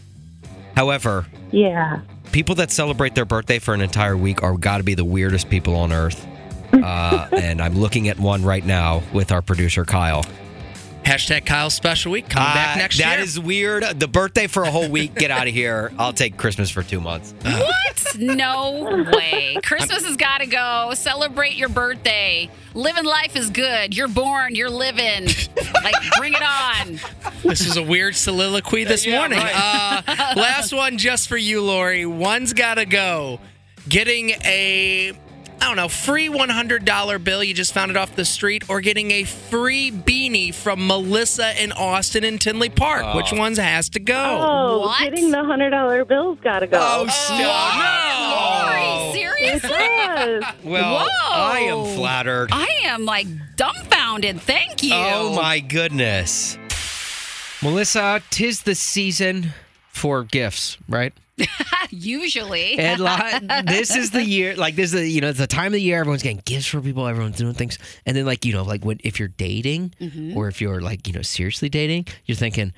However, 0.75 1.25
Yeah. 1.51 1.99
people 2.31 2.55
that 2.55 2.71
celebrate 2.71 3.15
their 3.15 3.25
birthday 3.25 3.59
for 3.59 3.73
an 3.73 3.81
entire 3.81 4.15
week 4.15 4.43
are 4.43 4.55
got 4.57 4.77
to 4.77 4.83
be 4.83 4.93
the 4.95 5.05
weirdest 5.05 5.49
people 5.49 5.75
on 5.75 5.91
earth. 5.91 6.25
Uh, 6.73 7.27
and 7.31 7.61
I'm 7.61 7.75
looking 7.75 8.09
at 8.09 8.19
one 8.19 8.43
right 8.43 8.63
now 8.65 9.01
with 9.13 9.31
our 9.31 9.41
producer 9.41 9.83
Kyle. 9.85 10.25
Hashtag 11.07 11.45
Kyle 11.45 11.69
Special 11.69 12.11
Week 12.11 12.27
coming 12.27 12.53
back 12.53 12.75
Uh, 12.75 12.79
next 12.79 12.97
That 12.97 13.15
year. 13.15 13.23
is 13.23 13.39
weird. 13.39 13.97
The 13.97 14.09
birthday 14.09 14.47
for 14.47 14.63
a 14.63 14.71
whole 14.71 14.89
week. 14.89 15.15
Get 15.15 15.31
out 15.31 15.47
of 15.47 15.53
here. 15.53 15.91
I'll 15.97 16.11
take 16.11 16.35
Christmas 16.35 16.69
for 16.69 16.83
two 16.83 16.99
months. 16.99 17.33
What? 17.43 18.15
No 18.17 19.05
way. 19.13 19.57
Christmas 19.63 20.03
has 20.05 20.17
got 20.17 20.39
to 20.39 20.47
go. 20.47 20.91
Celebrate 20.95 21.55
your 21.55 21.69
birthday. 21.69 22.49
Living 22.73 23.05
life 23.05 23.35
is 23.37 23.49
good. 23.49 23.95
You're 23.95 24.07
born, 24.09 24.53
you're 24.55 24.69
living. 24.69 25.27
like, 25.83 25.95
bring 26.17 26.33
it 26.33 26.41
on. 26.43 26.99
This 27.43 27.61
is 27.61 27.77
a 27.77 27.83
weird 27.83 28.15
soliloquy 28.15 28.83
this 28.83 29.05
Yeah, 29.05 29.19
morning. 29.19 29.39
right. 29.39 30.03
Uh, 30.07 30.33
last 30.35 30.73
one 30.73 30.97
just 30.97 31.29
for 31.29 31.37
you, 31.37 31.61
Lori. 31.61 32.05
One's 32.05 32.51
got 32.53 32.75
to 32.75 32.85
go. 32.85 33.39
Getting 33.87 34.31
a, 34.43 35.13
I 35.59 35.65
don't 35.67 35.75
know, 35.75 35.89
free 35.89 36.29
$100 36.29 37.23
bill. 37.23 37.43
You 37.43 37.53
just 37.53 37.73
found 37.73 37.91
it 37.91 37.97
off 37.97 38.15
the 38.15 38.23
street, 38.25 38.69
or 38.69 38.79
getting 38.79 39.11
a 39.11 39.23
free 39.23 39.91
beanie 39.91 40.53
from 40.53 40.87
Melissa 40.87 41.61
in 41.61 41.71
Austin 41.73 42.23
and 42.23 42.39
Tinley 42.39 42.69
Park. 42.69 43.01
Ah. 43.03 43.15
Which 43.17 43.33
one's 43.33 43.57
has 43.57 43.89
to 43.89 43.99
go? 43.99 44.15
Oh, 44.15 44.79
What? 44.81 44.99
getting 45.01 45.31
the 45.31 45.43
hundred 45.43 45.71
dollar 45.71 46.05
bills 46.05 46.39
got 46.41 46.59
to 46.59 46.67
go. 46.67 46.77
Oh, 46.79 47.07
oh 47.09 49.11
Lori, 49.11 49.13
seriously? 49.13 49.69
Yes. 49.71 50.53
Well, 50.63 51.05
Whoa. 51.05 51.33
I 51.33 51.59
am 51.59 51.95
flattered. 51.95 52.49
I 52.51 52.67
am 52.85 53.05
like 53.05 53.27
dumbfounded. 53.55 54.41
Thank 54.41 54.83
you. 54.83 54.91
Oh 54.93 55.33
my 55.35 55.59
goodness. 55.59 56.57
Melissa, 57.63 58.21
tis 58.29 58.63
the 58.63 58.75
season 58.75 59.53
for 59.89 60.23
gifts, 60.23 60.77
right? 60.89 61.13
Usually. 61.89 62.77
And 62.77 62.99
li- 62.99 63.61
this 63.65 63.95
is 63.95 64.11
the 64.11 64.23
year, 64.23 64.55
like 64.55 64.75
this 64.75 64.93
is 64.93 65.01
the, 65.01 65.07
you 65.07 65.21
know 65.21 65.29
it's 65.29 65.39
the 65.39 65.47
time 65.47 65.67
of 65.67 65.73
the 65.73 65.81
year 65.81 65.99
everyone's 65.99 66.23
getting 66.23 66.41
gifts 66.45 66.67
for 66.67 66.81
people, 66.81 67.07
everyone's 67.07 67.37
doing 67.37 67.53
things, 67.53 67.77
and 68.05 68.15
then 68.15 68.25
like 68.25 68.45
you 68.45 68.53
know 68.53 68.63
like 68.63 68.83
when 68.83 68.99
if 69.03 69.19
you're 69.19 69.27
dating 69.29 69.93
mm-hmm. 69.99 70.37
or 70.37 70.47
if 70.47 70.61
you're 70.61 70.81
like 70.81 71.07
you 71.07 71.13
know 71.13 71.21
seriously 71.21 71.69
dating, 71.69 72.07
you're 72.25 72.35
thinking, 72.35 72.73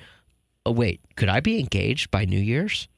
oh 0.66 0.72
wait, 0.72 1.00
could 1.16 1.28
I 1.28 1.40
be 1.40 1.58
engaged 1.58 2.10
by 2.10 2.24
New 2.24 2.40
Year's? 2.40 2.88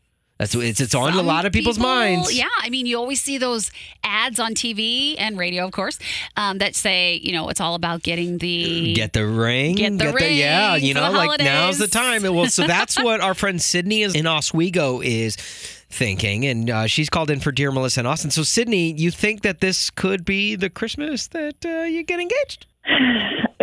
That's 0.42 0.56
it's 0.56 0.80
it's 0.80 0.94
on 0.94 1.14
a 1.14 1.22
lot 1.22 1.46
of 1.46 1.52
people's 1.52 1.76
people- 1.78 1.88
minds. 1.90 2.37
Yeah, 2.37 2.49
I 2.61 2.68
mean, 2.68 2.87
you 2.87 2.99
always 2.99 3.20
see 3.22 3.38
those 3.38 3.70
ads 4.02 4.40
on 4.40 4.54
TV 4.54 5.14
and 5.16 5.38
radio, 5.38 5.64
of 5.64 5.70
course, 5.70 6.00
um, 6.37 6.58
that 6.58 6.75
say, 6.75 7.20
you 7.22 7.30
know, 7.30 7.49
it's 7.49 7.61
all 7.61 7.76
about 7.76 8.02
getting 8.02 8.38
the 8.38 8.92
Get 8.94 9.12
the 9.12 9.25
ring. 9.25 9.76
Get 9.76 9.99
the 9.99 10.12
yeah, 10.32 10.75
ring 10.75 10.84
you 10.84 10.94
know, 10.94 11.12
like 11.12 11.38
now's 11.40 11.78
the 11.78 11.84
holidays. 11.87 12.22
time. 12.22 12.34
Well, 12.34 12.49
so 12.49 12.66
that's 12.66 13.00
what 13.00 13.20
our 13.20 13.34
friend 13.34 13.62
Sydney 13.62 14.02
is 14.02 14.16
in 14.16 14.26
Oswego 14.26 15.00
is 15.00 15.37
thinking, 15.37 16.44
and 16.44 16.68
uh, 16.68 16.87
she's 16.88 17.08
called 17.08 17.30
in 17.30 17.38
for 17.38 17.52
Dear 17.52 17.70
Melissa 17.70 18.00
and 18.00 18.08
Austin. 18.08 18.32
So, 18.32 18.42
Sydney, 18.42 18.92
you 18.92 19.12
think 19.12 19.42
that 19.42 19.61
this 19.61 19.90
could 19.90 20.25
be 20.25 20.56
the 20.56 20.70
Christmas 20.70 21.28
that 21.28 21.64
uh, 21.64 21.82
you 21.84 22.02
get 22.02 22.18
engaged? 22.18 22.66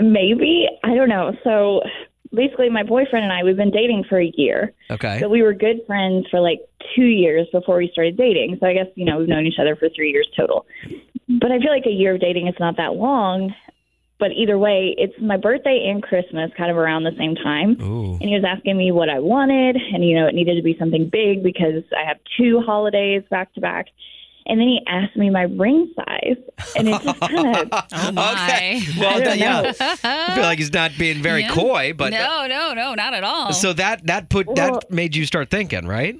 Maybe. 0.01 0.67
I 0.83 0.95
don't 0.95 1.09
know. 1.09 1.35
So 1.43 1.81
basically, 2.33 2.69
my 2.69 2.83
boyfriend 2.83 3.23
and 3.23 3.33
I, 3.33 3.43
we've 3.43 3.57
been 3.57 3.71
dating 3.71 4.05
for 4.07 4.19
a 4.19 4.31
year. 4.35 4.73
Okay. 4.89 5.19
So 5.19 5.29
we 5.29 5.41
were 5.41 5.53
good 5.53 5.81
friends 5.87 6.27
for 6.29 6.39
like 6.39 6.59
two 6.95 7.05
years 7.05 7.47
before 7.51 7.77
we 7.77 7.89
started 7.91 8.17
dating. 8.17 8.57
So 8.59 8.67
I 8.67 8.73
guess, 8.73 8.87
you 8.95 9.05
know, 9.05 9.17
we've 9.17 9.27
known 9.27 9.45
each 9.45 9.59
other 9.59 9.75
for 9.75 9.89
three 9.89 10.11
years 10.11 10.27
total. 10.37 10.65
But 11.27 11.51
I 11.51 11.59
feel 11.59 11.71
like 11.71 11.85
a 11.85 11.91
year 11.91 12.15
of 12.15 12.21
dating 12.21 12.47
is 12.47 12.55
not 12.59 12.77
that 12.77 12.95
long. 12.95 13.53
But 14.19 14.31
either 14.33 14.57
way, 14.57 14.93
it's 14.97 15.13
my 15.21 15.37
birthday 15.37 15.87
and 15.89 16.03
Christmas 16.03 16.51
kind 16.57 16.69
of 16.69 16.75
around 16.75 17.03
the 17.03 17.15
same 17.17 17.35
time. 17.35 17.81
Ooh. 17.81 18.13
And 18.15 18.23
he 18.23 18.35
was 18.35 18.43
asking 18.45 18.77
me 18.77 18.91
what 18.91 19.07
I 19.07 19.19
wanted. 19.19 19.77
And, 19.77 20.03
you 20.03 20.19
know, 20.19 20.27
it 20.27 20.35
needed 20.35 20.55
to 20.55 20.61
be 20.61 20.75
something 20.77 21.09
big 21.09 21.41
because 21.41 21.83
I 21.97 22.05
have 22.05 22.17
two 22.37 22.59
holidays 22.59 23.23
back 23.29 23.53
to 23.53 23.61
back. 23.61 23.85
And 24.49 24.59
then 24.59 24.67
he 24.67 24.81
asked 24.87 25.15
me 25.15 25.29
my 25.29 25.43
ring 25.43 25.93
size. 25.95 26.37
And 26.75 26.89
it 26.89 27.01
just 27.01 27.19
kind 27.19 27.55
of. 27.55 27.85
Oh 27.93 28.11
my. 28.11 28.33
Okay. 28.33 28.81
Well, 28.97 29.09
I 29.09 29.13
don't 29.13 29.23
that- 29.23 29.37
yeah. 29.37 29.61
know. 29.61 29.73
I 30.03 30.35
feel 30.35 30.43
like 30.43 30.57
he's 30.59 30.73
not 30.73 30.91
being 30.97 31.21
very 31.21 31.41
Yeah. 31.41 31.53
coy, 31.53 31.93
but 31.95 32.11
no, 32.11 32.47
no, 32.47 32.73
no, 32.73 32.95
not 32.95 33.13
at 33.13 33.23
all. 33.23 33.53
so 33.53 33.73
that 33.73 34.05
that 34.07 34.29
put 34.29 34.47
Well- 34.47 34.55
that 34.55 34.91
made 34.91 35.15
you 35.15 35.25
start 35.25 35.49
thinking, 35.49 35.85
right? 35.87 36.19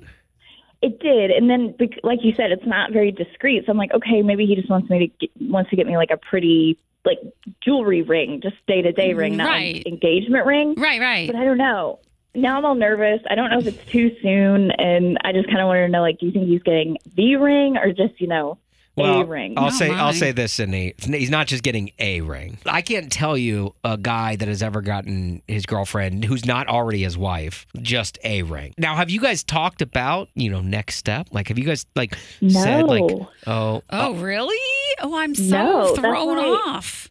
It 0.82 1.00
did, 1.02 1.30
and 1.32 1.50
then 1.50 1.76
like 2.04 2.20
you 2.24 2.34
said, 2.36 2.52
it's 2.54 2.66
not 2.66 2.94
very 2.94 3.12
discreet. 3.12 3.66
So 3.66 3.72
I'm 3.74 3.78
like, 3.78 3.94
okay, 3.94 4.22
maybe 4.22 4.46
he 4.46 4.56
just 4.56 4.70
wants 4.70 4.90
me 4.90 5.00
to 5.00 5.08
get, 5.28 5.30
wants 5.52 5.70
to 5.72 5.76
get 5.76 5.86
me 5.88 5.98
like 5.98 6.10
a 6.10 6.16
pretty 6.16 6.78
like 7.06 7.18
jewelry 7.62 8.02
ring, 8.02 8.40
just 8.42 8.56
day 8.68 8.82
to 8.82 8.92
day 8.94 9.14
ring, 9.14 9.36
not 9.36 9.48
Right. 9.50 9.76
like 9.78 9.88
engagement 9.88 10.46
ring. 10.46 10.76
right, 10.78 11.02
right. 11.02 11.28
But 11.28 11.36
I 11.36 11.44
don't 11.44 11.58
know. 11.58 12.00
Now 12.36 12.58
I'm 12.58 12.66
all 12.66 12.76
nervous. 12.76 13.22
I 13.30 13.36
don't 13.36 13.50
know 13.50 13.60
if 13.60 13.68
it's 13.68 13.92
too 13.92 14.16
soon, 14.22 14.72
and 14.72 15.18
I 15.24 15.32
just 15.32 15.48
kind 15.48 15.60
of 15.62 15.68
wanted 15.68 15.82
to 15.82 15.88
know, 15.90 16.02
like, 16.02 16.20
do 16.20 16.28
you 16.28 16.32
think 16.32 16.48
he's 16.48 16.62
getting 16.64 16.98
the 17.16 17.36
ring 17.38 17.76
or 17.78 17.92
just 17.92 18.20
you 18.22 18.28
know 18.28 18.60
Well, 18.96 19.22
a 19.22 19.26
ring? 19.26 19.56
I'll 19.58 19.68
Oh, 19.68 19.70
say 19.70 19.90
I'll 19.90 20.14
say 20.14 20.32
this, 20.32 20.54
Sydney. 20.54 20.94
He's 21.00 21.32
not 21.32 21.48
just 21.48 21.64
getting 21.64 21.92
a 21.98 22.22
ring. 22.22 22.60
I 22.68 22.82
can't 22.84 23.12
tell 23.12 23.36
you 23.36 23.74
a 23.84 23.98
guy 23.98 24.36
that 24.36 24.48
has 24.48 24.62
ever 24.62 24.82
gotten 24.82 25.42
his 25.48 25.66
girlfriend 25.66 26.24
who's 26.24 26.46
not 26.46 26.68
already 26.68 27.02
his 27.02 27.18
wife 27.18 27.66
just 27.82 28.20
a 28.24 28.44
ring. 28.44 28.74
Now, 28.78 28.96
have 28.96 29.10
you 29.10 29.20
guys 29.20 29.44
talked 29.44 29.82
about 29.82 30.30
you 30.36 30.52
know 30.52 30.62
next 30.62 30.98
step? 30.98 31.30
Like, 31.32 31.48
have 31.48 31.58
you 31.58 31.66
guys 31.66 31.88
like 31.96 32.16
said 32.48 32.84
like, 32.84 33.02
No. 33.06 33.30
oh, 33.48 33.76
oh, 33.76 33.82
oh. 33.90 34.14
really? 34.16 34.56
Oh, 35.02 35.18
I'm 35.18 35.34
so 35.34 35.44
No, 35.58 35.96
thrown 35.96 36.38
why- 36.38 36.62
off. 36.68 37.10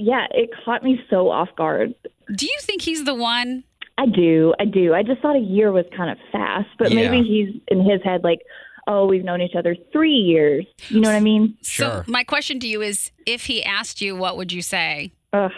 Yeah, 0.00 0.26
it 0.30 0.50
caught 0.64 0.84
me 0.84 1.00
so 1.08 1.30
off 1.30 1.48
guard. 1.56 1.94
Do 2.34 2.46
you 2.46 2.56
think 2.60 2.82
he's 2.82 3.04
the 3.04 3.14
one? 3.14 3.64
I 3.98 4.06
do, 4.06 4.54
I 4.60 4.64
do. 4.64 4.94
I 4.94 5.02
just 5.02 5.20
thought 5.20 5.36
a 5.36 5.40
year 5.40 5.72
was 5.72 5.84
kind 5.96 6.10
of 6.10 6.16
fast, 6.32 6.68
but 6.78 6.90
Yeah. 6.90 7.10
maybe 7.10 7.26
he's 7.26 7.60
in 7.68 7.80
his 7.84 8.00
head 8.02 8.22
like, 8.24 8.38
oh, 8.86 9.06
we've 9.06 9.24
known 9.24 9.42
each 9.42 9.54
other 9.56 9.76
three 9.92 10.14
years. 10.14 10.64
You 10.88 11.00
know 11.00 11.08
what 11.10 11.16
I 11.16 11.20
mean? 11.20 11.58
Sure. 11.62 12.04
So 12.06 12.10
my 12.10 12.24
question 12.24 12.58
to 12.60 12.66
you 12.68 12.80
is 12.80 13.10
if 13.26 13.44
he 13.46 13.62
asked 13.62 14.00
you, 14.00 14.16
what 14.16 14.36
would 14.38 14.52
you 14.52 14.62
say? 14.62 15.12
Ugh. 15.34 15.50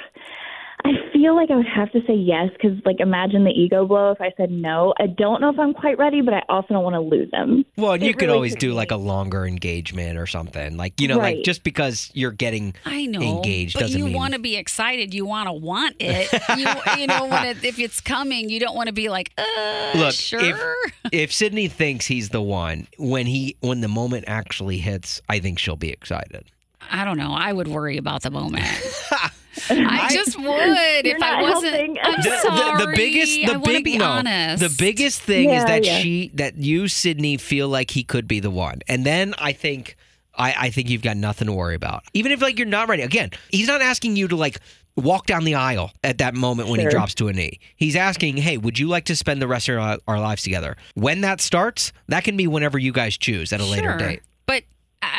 I 1.21 1.23
feel 1.23 1.37
like 1.37 1.50
I 1.50 1.57
would 1.57 1.67
have 1.67 1.93
to 1.93 2.00
say 2.07 2.15
yes 2.15 2.49
because, 2.53 2.79
like, 2.87 2.99
imagine 2.99 3.45
the 3.45 3.50
ego 3.50 3.85
blow 3.87 4.11
if 4.12 4.21
I 4.23 4.33
said 4.39 4.50
no. 4.50 4.95
I 4.99 5.07
don't 5.07 5.43
know 5.43 5.50
if 5.50 5.59
I'm 5.59 5.75
quite 5.75 5.99
ready, 5.99 6.23
but 6.23 6.33
I 6.33 6.43
also 6.49 6.69
don't 6.73 6.83
want 6.83 6.95
to 6.95 7.00
lose 7.00 7.29
him. 7.33 7.65
well, 7.77 7.93
and 7.93 8.03
you 8.03 8.09
It 8.11 8.12
could 8.19 8.27
really 8.27 8.35
always 8.37 8.55
do 8.57 8.71
be. 8.71 8.75
like 8.75 8.91
a 8.91 8.97
longer 8.97 9.45
engagement 9.45 10.19
or 10.19 10.27
something. 10.27 10.77
Like 10.79 10.99
you 11.00 11.09
know, 11.09 11.19
like 11.19 11.43
just 11.45 11.62
because 11.62 12.11
you're 12.15 12.31
getting 12.31 12.75
I 12.87 13.05
know, 13.07 13.21
engaged 13.21 13.75
but 13.75 13.81
doesn't 13.81 13.97
mean 13.97 14.07
you 14.07 14.12
mean 14.12 14.17
want 14.17 14.33
to 14.35 14.41
be 14.41 14.57
excited. 14.57 15.12
You 15.12 15.27
want 15.27 15.49
to 15.49 15.53
want 15.53 15.97
it. 16.00 16.33
You, 16.57 16.67
you 17.03 17.07
know, 17.07 17.27
when 17.27 17.45
it, 17.45 17.65
if 17.65 17.79
it's 17.79 18.00
coming, 18.00 18.49
you 18.49 18.59
don't 18.59 18.75
want 18.75 18.87
to 18.87 18.93
be 18.95 19.09
like, 19.11 19.31
uh, 19.37 19.93
Look, 19.97 20.15
sure. 20.15 20.41
if 20.41 20.95
if 21.12 21.33
Sydney 21.33 21.69
thinks 21.69 22.07
he's 22.07 22.31
the 22.31 22.43
one, 22.43 22.87
when 22.99 23.27
he 23.27 23.57
when 23.61 23.83
the 23.83 23.89
moment 23.89 24.25
actually 24.27 24.79
hits, 24.79 25.21
I 25.29 25.39
think 25.39 25.59
she'll 25.59 25.77
be 25.77 25.91
excited. 25.91 26.45
I 26.91 27.05
don't 27.05 27.19
know. 27.19 27.33
I 27.35 27.53
would 27.53 27.69
worry 27.69 27.99
about 27.99 28.23
the 28.23 28.31
moment. 28.31 28.65
I 29.71 30.09
just 30.14 30.38
would 30.38 30.47
You're 30.47 31.17
if 31.17 31.23
I 31.23 31.43
wasn't. 31.43 31.75
helping. 31.75 31.99
I'm 32.02 32.17
The- 32.23 32.29
the, 32.31 32.37
sorry. 32.38 32.87
the 32.87 32.93
biggest 32.97 33.33
the 33.35 33.45
I 33.47 33.52
want 33.52 33.64
to 33.64 33.73
big 33.73 33.85
be 33.85 33.99
no, 33.99 34.05
honest. 34.07 34.62
the 34.62 34.75
biggest 34.79 35.23
thing 35.23 35.50
is 35.50 35.64
that 35.64 35.85
yeah. 35.85 35.99
she 35.99 36.31
that 36.35 36.57
you 36.57 36.88
Sydney 36.88 37.37
feel 37.37 37.69
like 37.69 37.90
he 37.90 38.05
could 38.05 38.26
be 38.29 38.40
the 38.40 38.50
one 38.50 38.81
and 38.88 39.05
then 39.05 39.35
i 39.38 39.52
think 39.52 39.97
I, 40.35 40.55
I 40.67 40.71
think 40.71 40.88
you've 40.88 41.02
got 41.02 41.17
nothing 41.17 41.47
to 41.47 41.52
worry 41.52 41.75
about 41.75 42.05
even 42.14 42.33
if 42.33 42.40
like 42.40 42.59
you're 42.59 42.67
not 42.67 42.88
ready 42.88 43.02
again 43.02 43.31
he's 43.50 43.67
not 43.69 43.81
asking 43.83 44.17
you 44.17 44.29
to 44.29 44.37
like 44.37 44.59
walk 44.97 45.26
down 45.26 45.45
the 45.45 45.55
aisle 45.55 45.93
at 46.05 46.19
that 46.19 46.35
moment 46.35 46.69
when 46.69 46.81
he 46.81 46.87
drops 46.88 47.14
to 47.17 47.29
a 47.29 47.33
knee 47.33 47.59
he's 47.76 47.97
asking 47.97 48.37
hey 48.37 48.57
would 48.59 48.79
you 48.79 48.88
like 48.88 49.05
to 49.07 49.17
spend 49.17 49.40
the 49.43 49.49
rest 49.49 49.69
of 49.69 49.79
our, 49.79 49.99
our 50.09 50.19
lives 50.21 50.43
together 50.43 50.76
when 50.95 51.21
that 51.23 51.40
starts 51.40 51.93
that 52.09 52.25
can 52.25 52.37
be 52.37 52.47
whenever 52.47 52.79
you 52.79 52.93
guys 52.93 53.17
choose 53.17 53.52
at 53.52 53.61
a 53.61 53.64
later 53.64 53.97
date 53.97 54.21
But 54.23 54.30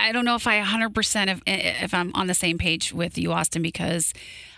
I 0.02 0.12
don't 0.12 0.26
know 0.26 0.36
if 0.36 0.48
I 0.48 0.62
100% 0.62 1.28
if, 1.28 1.42
eh, 1.46 1.52
eh, 1.52 1.84
if 1.84 1.94
I'm 1.94 2.12
on 2.16 2.28
the 2.28 2.34
same 2.34 2.58
page 2.58 2.94
with 2.94 3.18
you, 3.18 3.32
Austin, 3.32 3.62
because 3.62 4.14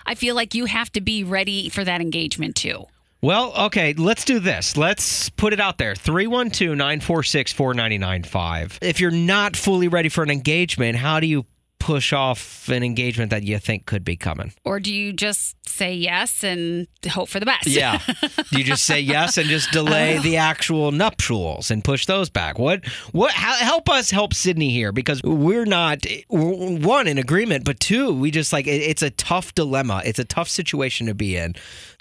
I 0.05 0.15
feel 0.15 0.35
like 0.35 0.53
you 0.53 0.65
have 0.65 0.91
to 0.93 1.01
be 1.01 1.23
ready 1.23 1.69
for 1.69 1.83
that 1.83 2.01
engagement 2.01 2.55
too. 2.55 2.85
Well, 3.21 3.53
okay, 3.67 3.93
let's 3.93 4.25
do 4.25 4.39
this. 4.39 4.75
Let's 4.75 5.29
put 5.29 5.53
it 5.53 5.59
out 5.59 5.77
there 5.77 5.95
312 5.95 6.75
946 6.75 7.53
4995. 7.53 8.79
If 8.81 8.99
you're 8.99 9.11
not 9.11 9.55
fully 9.55 9.87
ready 9.87 10.09
for 10.09 10.23
an 10.23 10.29
engagement, 10.29 10.97
how 10.97 11.21
do 11.21 11.27
you 11.27 11.45
push 11.83 12.13
off 12.13 12.69
an 12.69 12.81
engagement 12.81 13.29
that 13.31 13.43
you 13.43 13.59
think 13.59 13.85
could 13.85 14.05
be 14.05 14.15
coming? 14.15 14.53
Or 14.63 14.79
do 14.79 14.93
you 14.93 15.11
just 15.11 15.57
say 15.67 15.93
yes 15.93 16.41
and 16.41 16.87
hope 17.09 17.27
for 17.27 17.41
the 17.41 17.45
best? 17.45 17.67
Yeah. 17.67 17.99
Do 18.51 18.57
you 18.57 18.63
just 18.63 18.85
say 18.85 19.01
yes 19.01 19.37
and 19.37 19.49
just 19.49 19.69
delay 19.71 20.17
uh. 20.17 20.21
the 20.21 20.37
actual 20.37 20.93
nuptials 20.93 21.71
and 21.71 21.83
push 21.83 22.05
those 22.05 22.29
back? 22.29 22.57
What 22.57 22.85
what 23.11 23.33
how, 23.33 23.53
help 23.55 23.89
us 23.89 24.09
help 24.11 24.33
Sydney 24.33 24.69
here 24.69 24.93
because 24.93 25.21
we're 25.23 25.65
not 25.65 26.05
we're, 26.29 26.77
one 26.77 27.05
in 27.05 27.17
agreement, 27.17 27.65
but 27.65 27.81
two, 27.81 28.13
we 28.13 28.31
just 28.31 28.53
like 28.53 28.65
it, 28.65 28.81
it's 28.81 29.01
a 29.01 29.09
tough 29.09 29.53
dilemma. 29.53 30.01
It's 30.05 30.19
a 30.19 30.25
tough 30.25 30.47
situation 30.47 31.07
to 31.07 31.13
be 31.13 31.35
in. 31.35 31.53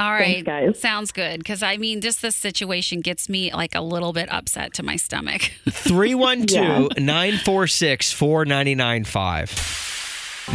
All 0.03 0.13
right. 0.13 0.45
guys. 0.45 0.81
Sounds 0.81 1.13
good. 1.13 1.39
Because 1.39 1.63
I 1.63 1.77
mean, 1.77 2.01
just 2.01 2.23
this 2.23 2.35
situation 2.35 3.01
gets 3.01 3.29
me 3.29 3.53
like 3.53 3.75
a 3.77 3.81
little 3.81 4.13
bit 4.13 4.33
upset 4.33 4.75
to 4.75 4.83
my 4.83 4.97
stomach. 4.97 5.43
312 5.71 6.99
946 6.99 8.13
4995. 8.13 9.91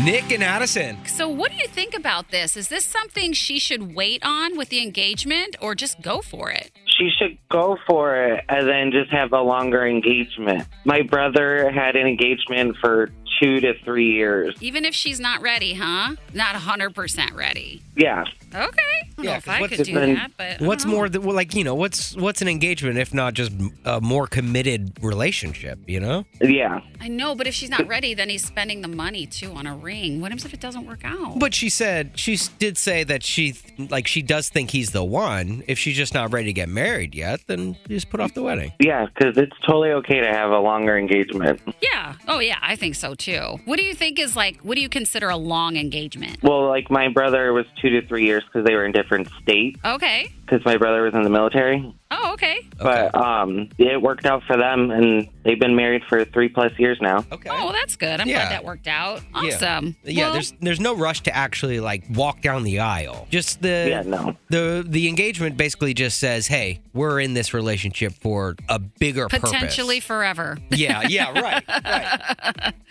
Nick 0.03 0.31
and 0.33 0.43
Addison. 0.43 0.97
so, 1.05 1.29
what 1.29 1.49
do 1.49 1.57
you 1.57 1.67
think 1.67 1.95
about 1.95 2.29
this? 2.29 2.57
Is 2.57 2.67
this 2.67 2.83
something 2.83 3.31
she 3.31 3.57
should 3.57 3.95
wait 3.95 4.21
on 4.23 4.57
with 4.57 4.67
the 4.67 4.83
engagement 4.83 5.55
or 5.61 5.75
just 5.75 6.01
go 6.01 6.21
for 6.21 6.51
it? 6.51 6.71
She 6.85 7.09
should 7.17 7.37
go 7.49 7.77
for 7.87 8.15
it 8.15 8.43
and 8.49 8.67
then 8.67 8.91
just 8.91 9.11
have 9.11 9.31
a 9.31 9.41
longer 9.41 9.87
engagement. 9.87 10.67
My 10.83 11.03
brother 11.03 11.71
had 11.71 11.95
an 11.95 12.05
engagement 12.05 12.75
for 12.81 13.11
two 13.39 13.59
to 13.61 13.73
three 13.83 14.11
years. 14.11 14.55
Even 14.61 14.83
if 14.85 14.93
she's 14.93 15.19
not 15.19 15.41
ready, 15.41 15.73
huh? 15.73 16.15
Not 16.33 16.55
100% 16.55 17.35
ready. 17.35 17.81
Yeah. 17.95 18.25
Okay. 18.53 18.59
I 18.59 19.03
don't 19.17 19.25
Yeah, 19.25 19.37
if 19.37 19.45
'cause 19.45 19.53
I 19.55 19.61
what's 19.61 19.75
could 19.75 19.85
do 19.85 19.93
been- 19.93 20.13
that, 20.15 20.31
but 20.37 20.61
What's 20.61 20.85
uh-huh. 20.85 20.93
more, 20.93 21.09
th- 21.09 21.23
well, 21.23 21.35
like, 21.35 21.53
you 21.55 21.63
know, 21.63 21.75
what's 21.75 22.15
what's 22.15 22.41
an 22.41 22.47
engagement 22.47 22.97
if 22.97 23.13
not 23.13 23.33
just 23.33 23.51
a 23.83 23.99
more 23.99 24.27
committed 24.27 24.93
relationship, 25.01 25.79
you 25.87 25.99
know? 25.99 26.25
Yeah. 26.41 26.81
I 27.01 27.07
know, 27.07 27.35
but 27.35 27.47
if 27.47 27.53
she's 27.53 27.69
not 27.69 27.87
ready, 27.87 28.13
then 28.13 28.29
he's 28.29 28.45
spending 28.45 28.81
the 28.81 28.87
money 28.87 29.25
too 29.25 29.51
on 29.53 29.65
a 29.67 29.75
ring. 29.75 30.21
What 30.21 30.31
happens 30.31 30.45
if 30.45 30.53
it 30.53 30.59
doesn't 30.59 30.85
work 30.85 31.01
out? 31.03 31.39
But 31.39 31.53
she 31.53 31.69
said 31.69 32.11
she 32.15 32.37
did 32.59 32.77
say 32.77 33.03
that 33.03 33.23
she 33.23 33.55
like 33.89 34.07
she 34.07 34.21
does 34.21 34.49
think 34.49 34.71
he's 34.71 34.91
the 34.91 35.03
one. 35.03 35.63
If 35.67 35.77
she's 35.79 35.97
just 35.97 36.13
not 36.13 36.31
ready 36.31 36.47
to 36.47 36.53
get 36.53 36.69
married 36.69 37.13
yet, 37.15 37.41
then 37.47 37.75
you 37.87 37.95
just 37.97 38.09
put 38.09 38.19
off 38.19 38.33
the 38.33 38.43
wedding. 38.43 38.71
Yeah, 38.79 39.07
because 39.07 39.37
it's 39.37 39.55
totally 39.65 39.91
okay 39.91 40.19
to 40.21 40.27
have 40.27 40.51
a 40.51 40.59
longer 40.59 40.97
engagement. 40.97 41.59
yeah. 41.81 42.13
Oh, 42.27 42.39
yeah. 42.39 42.57
I 42.61 42.75
think 42.75 42.95
so 42.95 43.13
too. 43.15 43.59
What 43.65 43.77
do 43.77 43.83
you 43.83 43.93
think 43.93 44.19
is 44.19 44.35
like, 44.35 44.59
what 44.61 44.75
do 44.75 44.81
you 44.81 44.89
consider 44.89 45.29
a 45.29 45.37
long 45.37 45.75
engagement? 45.77 46.41
Well, 46.43 46.67
like 46.67 46.89
my 46.91 47.09
brother 47.09 47.51
was 47.53 47.65
two 47.81 47.89
to 47.89 48.05
three 48.07 48.25
years 48.25 48.36
because 48.45 48.65
they 48.65 48.73
were 48.75 48.85
in 48.85 48.91
different 48.91 49.27
states 49.41 49.79
Okay. 49.83 50.29
because 50.45 50.63
my 50.65 50.77
brother 50.77 51.01
was 51.03 51.13
in 51.13 51.23
the 51.23 51.29
military. 51.29 51.93
Oh, 52.09 52.33
okay. 52.33 52.59
But 52.77 53.13
um, 53.15 53.69
it 53.77 54.01
worked 54.01 54.25
out 54.25 54.41
for 54.43 54.55
them, 54.55 54.91
and 54.91 55.27
they've 55.43 55.59
been 55.59 55.75
married 55.75 56.03
for 56.07 56.23
three 56.23 56.47
plus 56.47 56.71
years 56.79 56.97
now. 57.01 57.25
Okay. 57.31 57.49
Oh, 57.49 57.65
well, 57.65 57.73
that's 57.73 57.95
good. 57.97 58.21
I'm 58.21 58.27
Yeah. 58.29 58.35
glad 58.45 58.51
that 58.51 58.63
worked 58.63 58.87
out. 58.87 59.21
Awesome. 59.33 59.95
Yeah, 60.03 60.25
Well, 60.25 60.33
there's 60.33 60.53
there's 60.61 60.79
no 60.79 60.95
rush 60.95 61.21
to 61.23 61.35
actually 61.35 61.79
like 61.81 62.03
walk 62.09 62.41
down 62.41 62.63
the 62.63 62.79
aisle. 62.79 63.27
Just 63.29 63.61
the 63.61 63.87
Yeah, 63.89 64.01
no. 64.03 64.37
the 64.49 64.85
the 64.87 65.09
engagement 65.09 65.57
basically 65.57 65.93
just 65.93 66.17
says, 66.19 66.47
"Hey, 66.47 66.79
we're 66.93 67.19
in 67.19 67.33
this 67.33 67.53
relationship 67.53 68.13
for 68.21 68.55
a 68.69 68.79
bigger 68.79 69.27
potentially 69.27 69.97
purpose." 69.97 70.07
forever. 70.07 70.57
Yeah, 70.69 71.03
yeah, 71.09 71.31
right, 71.39 71.63
right. 71.67 72.73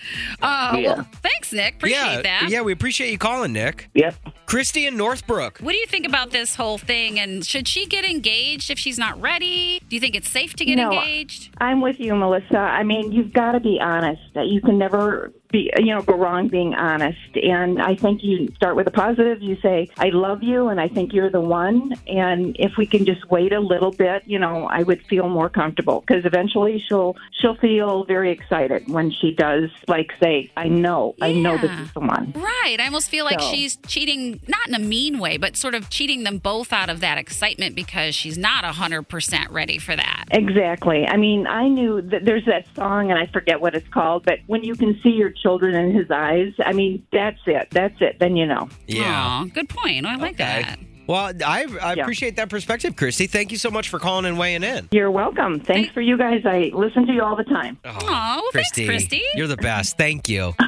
Oh, 0.43 0.77
Yeah. 0.77 0.95
well, 0.97 1.09
thanks, 1.23 1.53
Nick. 1.53 1.77
Appreciate 1.77 1.99
yeah, 2.01 2.23
that. 2.23 2.49
yeah, 2.51 2.61
we 2.63 2.73
appreciate 2.73 3.11
you 3.11 3.19
calling, 3.19 3.53
Nick. 3.53 3.89
Yep. 3.95 4.15
Christy 4.47 4.87
in 4.87 4.97
Northbrook. 4.97 5.59
What 5.59 5.73
do 5.73 5.79
you 5.79 5.87
think 5.87 6.07
about 6.07 6.31
this 6.31 6.55
whole 6.55 6.79
thing? 6.79 7.19
And 7.19 7.45
should 7.45 7.67
she 7.67 7.87
get 7.87 8.05
engaged 8.05 8.71
if 8.71 8.79
she's 8.79 8.99
not 8.99 9.06
ready? 9.15 9.81
Do 9.89 9.97
you 9.97 10.01
think 10.01 10.15
it's 10.15 10.29
safe 10.31 10.55
to 10.55 10.65
get 10.65 10.77
No. 10.77 10.93
engaged? 10.93 11.51
I'm 11.59 11.81
with 11.81 12.01
you, 12.01 12.15
Melissa. 12.15 12.59
I 12.59 12.83
mean, 12.83 13.13
you've 13.13 13.33
got 13.33 13.53
to 13.53 13.61
be 13.61 13.79
honest. 13.81 14.23
That 14.35 14.49
you 14.49 14.61
can 14.61 14.79
never 14.79 15.33
be, 15.51 15.71
you 15.79 15.95
know, 15.95 16.03
go 16.03 16.15
wrong 16.17 16.49
being 16.49 16.75
honest. 16.75 17.19
And 17.37 17.81
I 17.81 17.95
think 17.95 18.23
you 18.23 18.49
start 18.57 18.77
with 18.77 18.87
a 18.87 18.91
positive. 18.91 19.43
You 19.43 19.57
say, 19.61 19.89
"I 19.99 20.09
love 20.11 20.43
you," 20.43 20.69
and 20.69 20.81
I 20.81 20.89
think 20.89 21.13
you're 21.13 21.31
the 21.31 21.41
one. 21.41 21.95
And 22.07 22.57
if 22.59 22.77
we 22.77 22.87
can 22.87 23.05
just 23.05 23.31
wait 23.31 23.53
a 23.53 23.61
little 23.61 23.93
bit, 23.93 24.23
you 24.27 24.39
know, 24.39 24.67
I 24.71 24.83
would 24.83 25.03
feel 25.07 25.29
more 25.29 25.49
comfortable 25.49 26.05
because 26.07 26.25
eventually 26.25 26.83
she'll 26.89 27.17
she'll 27.33 27.57
feel 27.57 28.05
very 28.05 28.31
excited 28.31 28.89
when 28.89 29.11
she 29.11 29.33
does, 29.33 29.71
like, 29.89 30.13
say, 30.21 30.51
"I 30.57 30.69
know, 30.69 31.15
I 31.21 31.33
know 31.33 31.57
this 31.57 31.71
is 31.81 31.93
the 31.93 32.01
one." 32.01 32.33
Right. 32.35 32.77
I 32.81 32.87
almost 32.87 33.11
feel 33.11 33.25
like 33.25 33.41
So- 33.41 33.51
she's 33.51 33.77
cheating, 33.87 34.41
not 34.49 34.69
in 34.69 34.75
a 34.75 34.79
mean 34.79 35.19
way, 35.19 35.37
but 35.37 35.57
sort 35.57 35.75
of 35.75 35.91
cheating 35.91 36.25
them 36.25 36.39
both 36.39 36.73
out 36.73 36.91
of 36.91 37.01
that 37.01 37.19
excitement 37.19 37.75
because 37.75 38.15
she's 38.15 38.39
not 38.39 38.65
100% 38.65 39.51
ready 39.51 39.79
for 39.79 39.95
that. 39.97 40.25
Exactly. 40.31 41.07
I 41.07 41.17
mean, 41.17 41.47
I 41.47 41.69
knew 41.69 42.03
that 42.03 42.25
there's 42.25 42.45
that 42.47 42.67
song, 42.75 43.11
and 43.11 43.19
I 43.19 43.27
forget 43.27 43.61
what 43.61 43.75
it's 43.75 43.89
called, 43.89 44.25
but 44.25 44.41
when 44.47 44.65
you 44.65 44.75
can 44.75 44.99
see 45.03 45.11
your 45.11 45.31
children 45.43 45.75
in 45.75 45.95
his 45.95 46.11
eyes, 46.11 46.53
I 46.65 46.73
mean, 46.73 47.07
that's 47.13 47.39
it. 47.47 47.69
That's 47.71 48.01
it. 48.01 48.19
Then 48.19 48.37
you 48.37 48.47
know. 48.47 48.69
Aw, 48.95 49.45
good 49.53 49.69
point. 49.69 50.07
I 50.07 50.17
like 50.17 50.35
Okay. 50.41 50.63
that. 50.63 50.79
Well, 51.07 51.33
I 51.47 51.67
I 51.83 51.95
Yeah. 51.95 52.03
appreciate 52.03 52.35
that 52.37 52.49
perspective, 52.49 52.97
Christy. 52.97 53.27
Thank 53.29 53.53
you 53.53 53.59
so 53.59 53.71
much 53.71 53.89
for 53.91 53.99
calling 54.01 54.25
and 54.25 54.37
weighing 54.39 54.65
in. 54.65 54.89
You're 54.91 55.11
welcome. 55.11 55.61
Thanks 55.61 55.93
for 55.93 56.01
you 56.01 56.19
guys. 56.19 56.43
I 56.45 56.73
listen 56.75 57.07
to 57.07 57.13
you 57.13 57.23
all 57.23 57.37
the 57.37 57.45
time. 57.45 57.79
Oh, 57.85 57.91
Aw, 57.91 58.37
well, 58.41 58.43
thanks, 58.53 58.71
Christy. 58.73 59.23
You're 59.37 59.47
the 59.47 59.57
best. 59.57 59.97
Thank 59.97 60.29
you. 60.29 60.55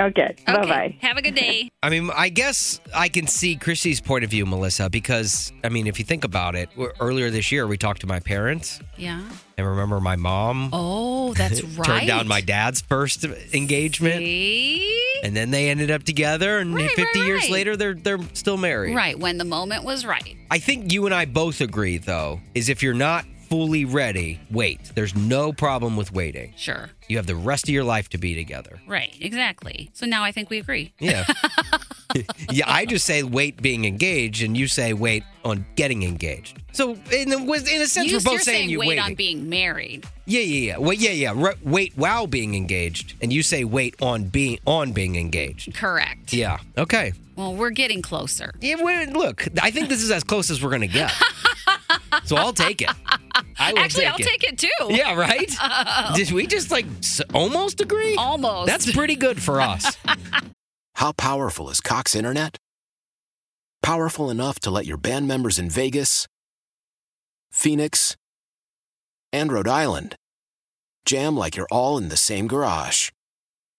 Okay. 0.00 0.34
Bye 0.46 0.54
Okay. 0.56 0.68
bye. 0.68 0.96
Have 1.02 1.16
a 1.16 1.22
good 1.22 1.34
day. 1.34 1.70
I 1.82 1.88
mean, 1.90 2.10
I 2.14 2.28
guess 2.28 2.80
I 2.94 3.08
can 3.08 3.26
see 3.26 3.54
Christy's 3.56 4.00
point 4.00 4.24
of 4.24 4.30
view, 4.30 4.44
Melissa, 4.46 4.90
because 4.90 5.52
I 5.62 5.68
mean, 5.68 5.86
if 5.86 5.98
you 5.98 6.04
think 6.04 6.24
about 6.24 6.54
it, 6.56 6.68
earlier 7.00 7.30
this 7.30 7.52
year 7.52 7.66
we 7.66 7.76
talked 7.78 8.00
to 8.00 8.06
my 8.06 8.18
parents, 8.20 8.80
Yeah. 8.96 9.22
and 9.56 9.66
remember 9.66 10.00
my 10.00 10.16
mom 10.16 10.70
Oh, 10.72 11.32
that's 11.34 11.62
right. 11.62 11.86
turned 11.86 12.06
down 12.08 12.26
my 12.26 12.40
dad's 12.40 12.80
first 12.80 13.24
engagement, 13.52 14.16
See? 14.18 15.20
and 15.22 15.36
then 15.36 15.50
they 15.52 15.68
ended 15.70 15.90
up 15.90 16.02
together, 16.02 16.58
and 16.58 16.74
Right, 16.74 16.90
50 16.90 17.20
right, 17.20 17.26
years 17.26 17.42
right. 17.42 17.50
later 17.50 17.76
they're 17.76 17.94
they're 17.94 18.18
still 18.32 18.56
married. 18.56 18.96
Right, 18.96 19.18
when 19.18 19.38
the 19.38 19.44
moment 19.44 19.84
was 19.84 20.04
right. 20.04 20.36
I 20.50 20.58
think 20.58 20.92
you 20.92 21.06
and 21.06 21.14
I 21.14 21.24
both 21.26 21.60
agree, 21.60 21.98
though, 21.98 22.40
is 22.54 22.68
if 22.68 22.82
you're 22.82 22.94
not 22.94 23.24
fully 23.48 23.84
ready, 23.84 24.40
wait. 24.50 24.92
There's 24.94 25.14
no 25.14 25.52
problem 25.52 25.96
with 25.96 26.12
waiting. 26.12 26.52
Sure. 26.56 26.90
You 27.08 27.16
have 27.18 27.26
the 27.26 27.36
rest 27.36 27.64
of 27.68 27.74
your 27.74 27.84
life 27.84 28.08
to 28.10 28.18
be 28.18 28.34
together. 28.34 28.80
Right, 28.86 29.14
exactly. 29.20 29.90
So 29.92 30.06
now 30.06 30.24
I 30.24 30.32
think 30.32 30.50
we 30.50 30.58
agree. 30.58 30.92
Yeah. 30.98 31.24
yeah, 32.50 32.64
I 32.66 32.86
just 32.86 33.04
say 33.04 33.22
wait 33.22 33.60
being 33.60 33.84
engaged, 33.84 34.42
and 34.42 34.56
you 34.56 34.68
say 34.68 34.92
wait 34.92 35.22
on 35.44 35.66
getting 35.76 36.02
engaged. 36.02 36.62
So 36.72 36.92
in 37.12 37.32
a, 37.32 37.36
in 37.36 37.82
a 37.82 37.86
sense, 37.86 38.10
You, 38.10 38.16
we're 38.16 38.20
both 38.22 38.32
you're 38.32 38.40
saying, 38.40 38.56
saying 38.58 38.70
you 38.70 38.78
wait 38.80 38.88
waiting. 38.88 39.04
on 39.04 39.14
being 39.14 39.48
married. 39.48 40.06
yeah, 40.26 40.40
yeah, 40.40 40.72
yeah. 40.72 40.78
Well, 40.78 40.92
yeah, 40.94 41.10
yeah. 41.10 41.32
Right, 41.34 41.56
wait 41.64 41.92
while 41.96 42.26
being 42.26 42.54
engaged, 42.54 43.14
and 43.20 43.32
you 43.32 43.42
say 43.42 43.64
wait 43.64 43.94
on 44.00 44.24
being 44.24 44.58
on 44.66 44.92
being 44.92 45.16
engaged. 45.16 45.74
Correct. 45.74 46.32
Yeah. 46.32 46.58
Okay. 46.78 47.12
Well, 47.36 47.54
we're 47.54 47.70
getting 47.70 48.00
closer. 48.00 48.52
Yeah. 48.60 48.76
Look, 49.12 49.46
I 49.60 49.70
think 49.70 49.88
this 49.88 50.02
is 50.02 50.10
as 50.10 50.24
close 50.24 50.50
as 50.50 50.62
we're 50.62 50.70
gonna 50.70 50.86
get. 50.86 51.12
so 52.24 52.36
I'll 52.36 52.52
take 52.52 52.80
it. 52.80 52.90
I 53.58 53.72
will 53.72 53.78
Actually, 53.80 54.04
take 54.04 54.12
I'll 54.12 54.18
it. 54.18 54.24
take 54.24 54.44
it 54.44 54.58
too. 54.58 54.68
Yeah, 54.90 55.14
right? 55.14 55.50
Oh. 55.60 56.12
Did 56.14 56.30
we 56.32 56.46
just 56.46 56.70
like 56.70 56.86
s- 56.98 57.20
almost 57.32 57.80
agree? 57.80 58.14
Almost. 58.16 58.66
That's 58.66 58.90
pretty 58.92 59.16
good 59.16 59.42
for 59.42 59.60
us. 59.60 59.96
How 60.96 61.12
powerful 61.12 61.70
is 61.70 61.80
Cox 61.80 62.14
Internet? 62.14 62.56
Powerful 63.82 64.30
enough 64.30 64.60
to 64.60 64.70
let 64.70 64.86
your 64.86 64.96
band 64.96 65.26
members 65.28 65.58
in 65.58 65.68
Vegas, 65.70 66.26
Phoenix, 67.50 68.16
and 69.32 69.52
Rhode 69.52 69.68
Island 69.68 70.16
jam 71.04 71.36
like 71.36 71.56
you're 71.56 71.68
all 71.70 71.98
in 71.98 72.08
the 72.08 72.16
same 72.16 72.46
garage. 72.46 73.10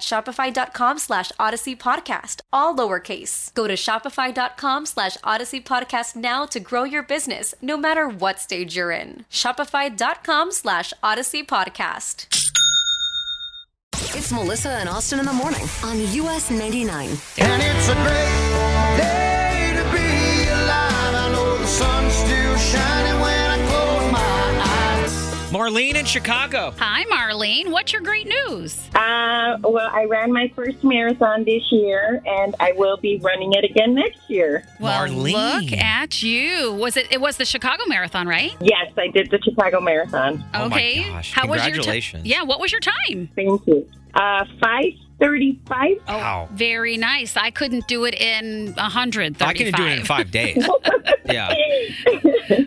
shopify.com 0.00 0.98
slash 0.98 1.32
odyssey 1.38 1.74
podcast, 1.76 2.40
all 2.52 2.74
lowercase. 2.76 3.52
Go 3.54 3.66
to 3.66 3.74
shopify.com 3.74 4.86
slash 4.86 5.16
odyssey 5.24 5.60
podcast 5.60 6.16
now 6.16 6.46
to 6.46 6.60
grow 6.60 6.84
your 6.84 7.02
business, 7.02 7.54
no 7.62 7.76
matter 7.76 8.08
what 8.08 8.38
stage 8.38 8.76
you're 8.76 8.90
in. 8.90 9.24
Shopify.com 9.30 10.52
slash 10.52 10.92
odyssey 11.02 11.42
podcast. 11.42 12.26
It's 14.14 14.30
Melissa 14.32 14.70
and 14.70 14.88
Austin 14.88 15.20
in 15.20 15.24
the 15.24 15.32
morning 15.32 15.66
on 15.84 15.98
US 15.98 16.50
99. 16.50 17.08
And 17.38 17.62
it's 17.62 17.88
a 17.88 17.94
great 17.94 18.96
day 18.98 19.31
Marlene 25.52 25.96
in 25.96 26.06
Chicago. 26.06 26.72
Hi, 26.78 27.04
Marlene. 27.12 27.70
What's 27.70 27.92
your 27.92 28.00
great 28.00 28.26
news? 28.26 28.88
Uh, 28.94 29.58
well, 29.62 29.90
I 29.92 30.06
ran 30.08 30.32
my 30.32 30.50
first 30.56 30.82
marathon 30.82 31.44
this 31.44 31.62
year, 31.70 32.22
and 32.24 32.54
I 32.58 32.72
will 32.72 32.96
be 32.96 33.18
running 33.18 33.52
it 33.52 33.62
again 33.62 33.94
next 33.94 34.30
year. 34.30 34.64
Well, 34.80 35.06
look 35.10 35.70
at 35.74 36.22
you. 36.22 36.72
Was 36.72 36.96
it? 36.96 37.08
It 37.12 37.20
was 37.20 37.36
the 37.36 37.44
Chicago 37.44 37.82
Marathon, 37.86 38.26
right? 38.26 38.56
Yes, 38.62 38.92
I 38.96 39.08
did 39.08 39.30
the 39.30 39.38
Chicago 39.42 39.78
Marathon. 39.82 40.42
Oh 40.54 40.70
my 40.70 40.76
Okay. 40.76 41.04
gosh. 41.04 41.32
How 41.34 41.46
was 41.46 41.58
your 41.66 41.74
Congratulations. 41.74 42.24
Yeah. 42.24 42.44
What 42.44 42.58
was 42.58 42.72
your 42.72 42.80
time? 42.80 43.28
Thank 43.36 43.66
you. 43.66 43.86
Uh, 44.14 44.46
five 44.58 44.92
thirty-five. 45.22 45.98
Oh, 46.08 46.16
wow. 46.16 46.48
Very 46.52 46.96
nice. 46.96 47.36
I 47.36 47.50
couldn't 47.50 47.86
do 47.86 48.04
it 48.04 48.14
in 48.14 48.74
a 48.76 48.88
hundred. 48.88 49.40
I 49.40 49.54
can 49.54 49.72
do 49.72 49.84
it 49.84 49.98
in 49.98 50.04
five 50.04 50.30
days. 50.30 50.66
yeah. 51.24 51.54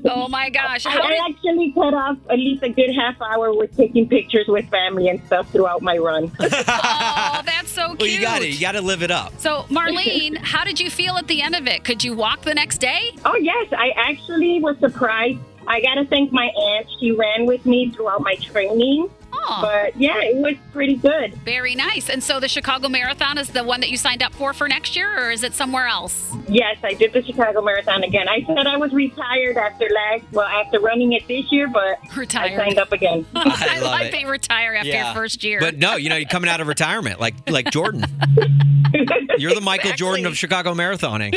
Oh 0.06 0.28
my 0.30 0.50
gosh. 0.50 0.86
I, 0.86 0.91
How 0.91 1.02
I 1.04 1.10
did, 1.10 1.20
actually 1.30 1.72
cut 1.74 1.94
off 1.94 2.18
at 2.30 2.38
least 2.38 2.63
a 2.63 2.70
good 2.70 2.91
half 2.96 3.22
hour 3.22 3.54
with 3.54 3.76
taking 3.76 4.08
pictures 4.08 4.46
with 4.48 4.68
family 4.70 5.10
and 5.10 5.24
stuff 5.26 5.52
throughout 5.52 5.82
my 5.82 5.98
run. 5.98 6.32
oh, 6.39 7.41
that's 7.46 7.70
so 7.70 7.89
cute. 7.89 8.00
Well, 8.00 8.10
you 8.10 8.22
got 8.22 8.41
it. 8.41 8.50
You 8.50 8.60
got 8.60 8.72
to 8.74 8.82
live 8.82 9.04
it 9.04 9.12
up. 9.12 9.38
So, 9.39 9.63
Marlene, 9.63 10.38
how 10.38 10.63
did 10.63 10.80
you 10.80 10.89
feel 10.89 11.18
at 11.18 11.28
the 11.28 11.41
end 11.41 11.56
of 11.56 11.68
it? 11.68 11.84
Could 11.84 12.04
you 12.04 12.15
walk 12.15 12.41
the 12.41 12.54
next 12.56 12.78
day? 12.80 13.12
Oh 13.26 13.36
yes, 13.36 13.68
I 13.74 13.89
actually 13.96 14.60
was 14.60 14.78
surprised. 14.80 15.39
I 15.68 15.82
gotta 15.82 16.06
thank 16.06 16.32
my 16.32 16.46
aunt. 16.46 16.88
She 17.00 17.12
ran 17.12 17.46
with 17.46 17.65
me 17.65 17.91
throughout 17.91 18.22
my 18.22 18.36
training. 18.36 19.10
Oh, 19.47 19.60
But 19.62 19.95
yeah, 19.99 20.19
it 20.21 20.38
was 20.38 20.55
pretty 20.73 20.95
good. 20.95 21.34
very 21.45 21.75
nice. 21.75 22.10
And 22.10 22.23
so, 22.23 22.39
the 22.39 22.47
Chicago 22.47 22.89
Marathon 22.89 23.38
is 23.38 23.49
the 23.49 23.63
one 23.63 23.79
that 23.81 23.89
you 23.89 23.97
signed 23.97 24.23
up 24.23 24.34
for 24.34 24.53
for 24.53 24.67
next 24.67 24.95
year, 24.95 25.27
or 25.27 25.31
is 25.31 25.43
it 25.43 25.53
somewhere 25.53 25.88
else? 25.88 26.31
Yes, 26.47 26.77
I 26.84 26.93
did 26.93 27.13
the 27.13 27.23
Chicago 27.23 27.62
Marathon 27.62 28.03
again. 28.03 28.27
I 28.27 28.43
said 28.45 28.65
I 28.67 28.77
was 28.77 28.91
retired 28.93 29.58
after 29.58 29.88
last, 29.93 30.23
well, 30.31 30.47
after 30.47 30.79
running 30.79 31.13
it 31.13 31.27
this 31.27 31.51
year, 31.51 31.67
but 31.67 31.99
Retired. 32.15 32.60
I 32.60 32.65
signed 32.65 32.79
up 32.79 32.91
again. 32.91 33.25
I 33.36 33.79
love 33.79 33.91
like 33.91 34.05
it. 34.08 34.12
they 34.12 34.25
retire 34.25 34.73
after 34.75 34.89
your 34.89 35.13
first 35.13 35.43
year. 35.43 35.60
But 35.60 35.77
no, 35.77 35.95
you 35.95 36.10
know, 36.10 36.15
you're 36.15 36.29
coming 36.29 36.49
out 36.49 36.62
of 36.62 36.67
retirement 36.67 37.19
like 37.19 37.36
like 37.49 37.69
Jordan. 37.71 38.05
You're 39.38 39.53
the 39.53 39.62
Michael 39.62 39.91
Jordan 39.91 40.25
of 40.25 40.38
Chicago 40.38 40.73
marathoning. 40.73 41.34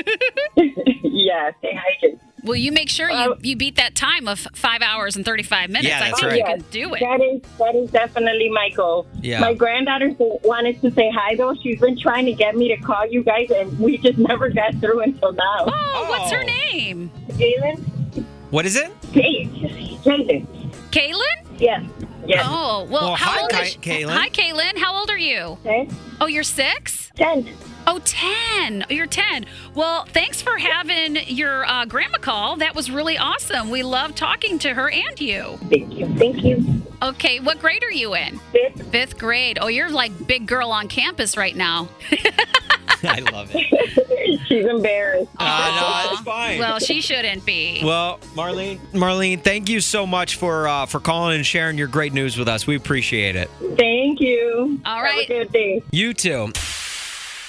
yeah, 1.03 1.51
stay 1.59 1.77
hydrated. 2.03 2.21
Will 2.49 2.57
you 2.57 2.73
make 2.73 2.89
sure 2.89 3.11
you, 3.11 3.15
uh, 3.33 3.37
you 3.43 3.57
beat 3.57 3.77
that 3.77 3.95
time 3.95 4.27
of 4.27 4.39
five 4.55 4.81
hours 4.81 5.17
and 5.17 5.25
35 5.25 5.69
minutes? 5.69 5.87
Yeah, 5.89 6.01
I 6.03 6.11
think 6.13 6.23
right. 6.23 6.39
you 6.39 6.45
can 6.45 6.65
do 6.71 6.95
it. 6.95 7.01
That 7.01 7.21
is 7.21 7.43
that 7.59 7.75
is 7.75 7.91
definitely 7.91 8.49
my 8.49 8.71
goal. 8.71 9.07
Yeah. 9.21 9.41
My 9.41 9.53
granddaughter 9.53 10.11
wanted 10.19 10.81
to 10.81 10.91
say 10.93 11.11
hi 11.15 11.35
though. 11.35 11.55
She's 11.63 11.79
been 11.79 11.99
trying 11.99 12.25
to 12.25 12.33
get 12.33 12.57
me 12.57 12.69
to 12.75 12.77
call 12.79 13.07
you 13.07 13.23
guys, 13.23 13.51
and 13.51 13.79
we 13.79 13.99
just 13.99 14.17
never 14.31 14.49
got 14.49 14.75
through 14.77 15.03
until 15.03 15.33
now. 15.33 15.67
Oh, 15.67 16.07
what's 16.09 16.33
her 16.33 16.43
Oh. 16.43 16.47
name? 16.73 17.11
Jalen, 17.33 18.25
What 18.51 18.65
is 18.65 18.77
it? 18.77 18.91
Jalen, 19.13 20.47
Kaylin? 20.91 21.21
yes, 21.59 21.85
yes. 22.27 22.47
Oh, 22.49 22.87
well, 22.91 23.03
Well, 23.09 23.15
how 23.15 23.33
hi, 23.33 23.41
old 23.43 23.51
Ka- 23.51 23.61
is 23.61 23.77
Kaylin. 23.77 24.11
Hi, 24.17 24.31
Kaylin. 24.31 24.79
How 24.79 24.97
old 24.99 25.11
are 25.11 25.19
you? 25.19 25.59
Okay, 25.67 25.89
Oh, 26.21 26.27
you're 26.27 26.43
six? 26.45 27.11
ten. 27.15 27.47
Oh, 27.91 28.01
10. 28.05 28.85
Oh, 28.91 28.93
you're 28.93 29.07
10. 29.07 29.47
Well, 29.75 30.05
thanks 30.05 30.43
for 30.43 30.59
having 30.59 31.17
your 31.27 31.65
uh, 31.65 31.87
grandma 31.87 32.19
call. 32.19 32.57
That 32.57 32.75
was 32.75 32.91
really 32.91 33.17
awesome. 33.17 33.71
We 33.71 33.83
love 33.83 34.15
talking 34.15 34.59
to 34.59 34.75
her 34.75 34.91
and 34.91 35.19
you. 35.19 35.59
Thank 35.71 35.95
you, 35.95 36.15
thank 36.17 36.45
you. 36.45 36.83
Okay, 37.01 37.41
what 37.41 37.61
grade 37.61 37.83
are 37.83 37.91
you 37.91 38.15
in? 38.15 38.39
Fifth. 38.53 38.91
Fifth 38.91 39.19
grade. 39.19 39.59
Oh, 39.59 39.69
you're 39.69 39.89
like 39.89 40.27
big 40.27 40.47
girl 40.47 40.71
on 40.71 40.89
campus 40.89 41.35
right 41.39 41.57
now. 41.57 41.89
I 43.05 43.21
love 43.21 43.51
it. 43.55 44.39
She's 44.49 44.67
embarrassed. 44.67 45.31
Uh, 45.39 46.05
no, 46.05 46.13
it's 46.13 46.21
fine. 46.25 46.59
Well, 46.59 46.81
she 46.81 47.01
shouldn't 47.01 47.47
be. 47.47 47.81
Well, 47.83 48.19
Marlene, 48.35 48.81
Marlene, 48.93 49.43
thank 49.43 49.71
you 49.71 49.81
so 49.81 50.07
much 50.07 50.37
for 50.37 50.69
uh, 50.69 50.85
for 50.85 51.01
calling 51.01 51.37
and 51.37 51.47
sharing 51.47 51.79
your 51.79 51.89
great 51.89 52.13
news 52.13 52.37
with 52.37 52.49
us. 52.49 52.67
We 52.67 52.77
appreciate 52.77 53.35
it. 53.35 53.49
Thank 53.79 54.21
you. 54.21 54.79
All 54.85 55.01
right. 55.01 55.27
Have 55.27 55.41
a 55.41 55.45
good 55.45 55.53
day. 55.53 55.83
You 55.91 56.13
too. 56.13 56.53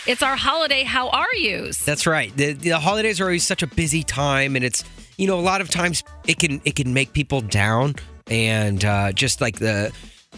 It's 0.09 0.23
our 0.23 0.35
holiday 0.35 0.81
How 0.81 1.09
Are 1.09 1.35
Yous? 1.35 1.85
That's 1.85 2.07
right. 2.07 2.35
The, 2.35 2.53
the 2.53 2.79
holidays 2.79 3.21
are 3.21 3.25
always 3.25 3.45
such 3.45 3.61
a 3.61 3.67
busy 3.67 4.01
time, 4.01 4.55
and 4.55 4.65
it's 4.65 4.83
you 5.19 5.27
know 5.27 5.37
a 5.37 5.39
lot 5.39 5.61
of 5.61 5.69
times 5.69 6.03
it 6.25 6.39
can 6.39 6.59
it 6.65 6.75
can 6.75 6.95
make 6.95 7.13
people 7.13 7.41
down, 7.41 7.93
and 8.25 8.83
uh, 8.83 9.11
just 9.11 9.39
like 9.39 9.59
the 9.59 9.93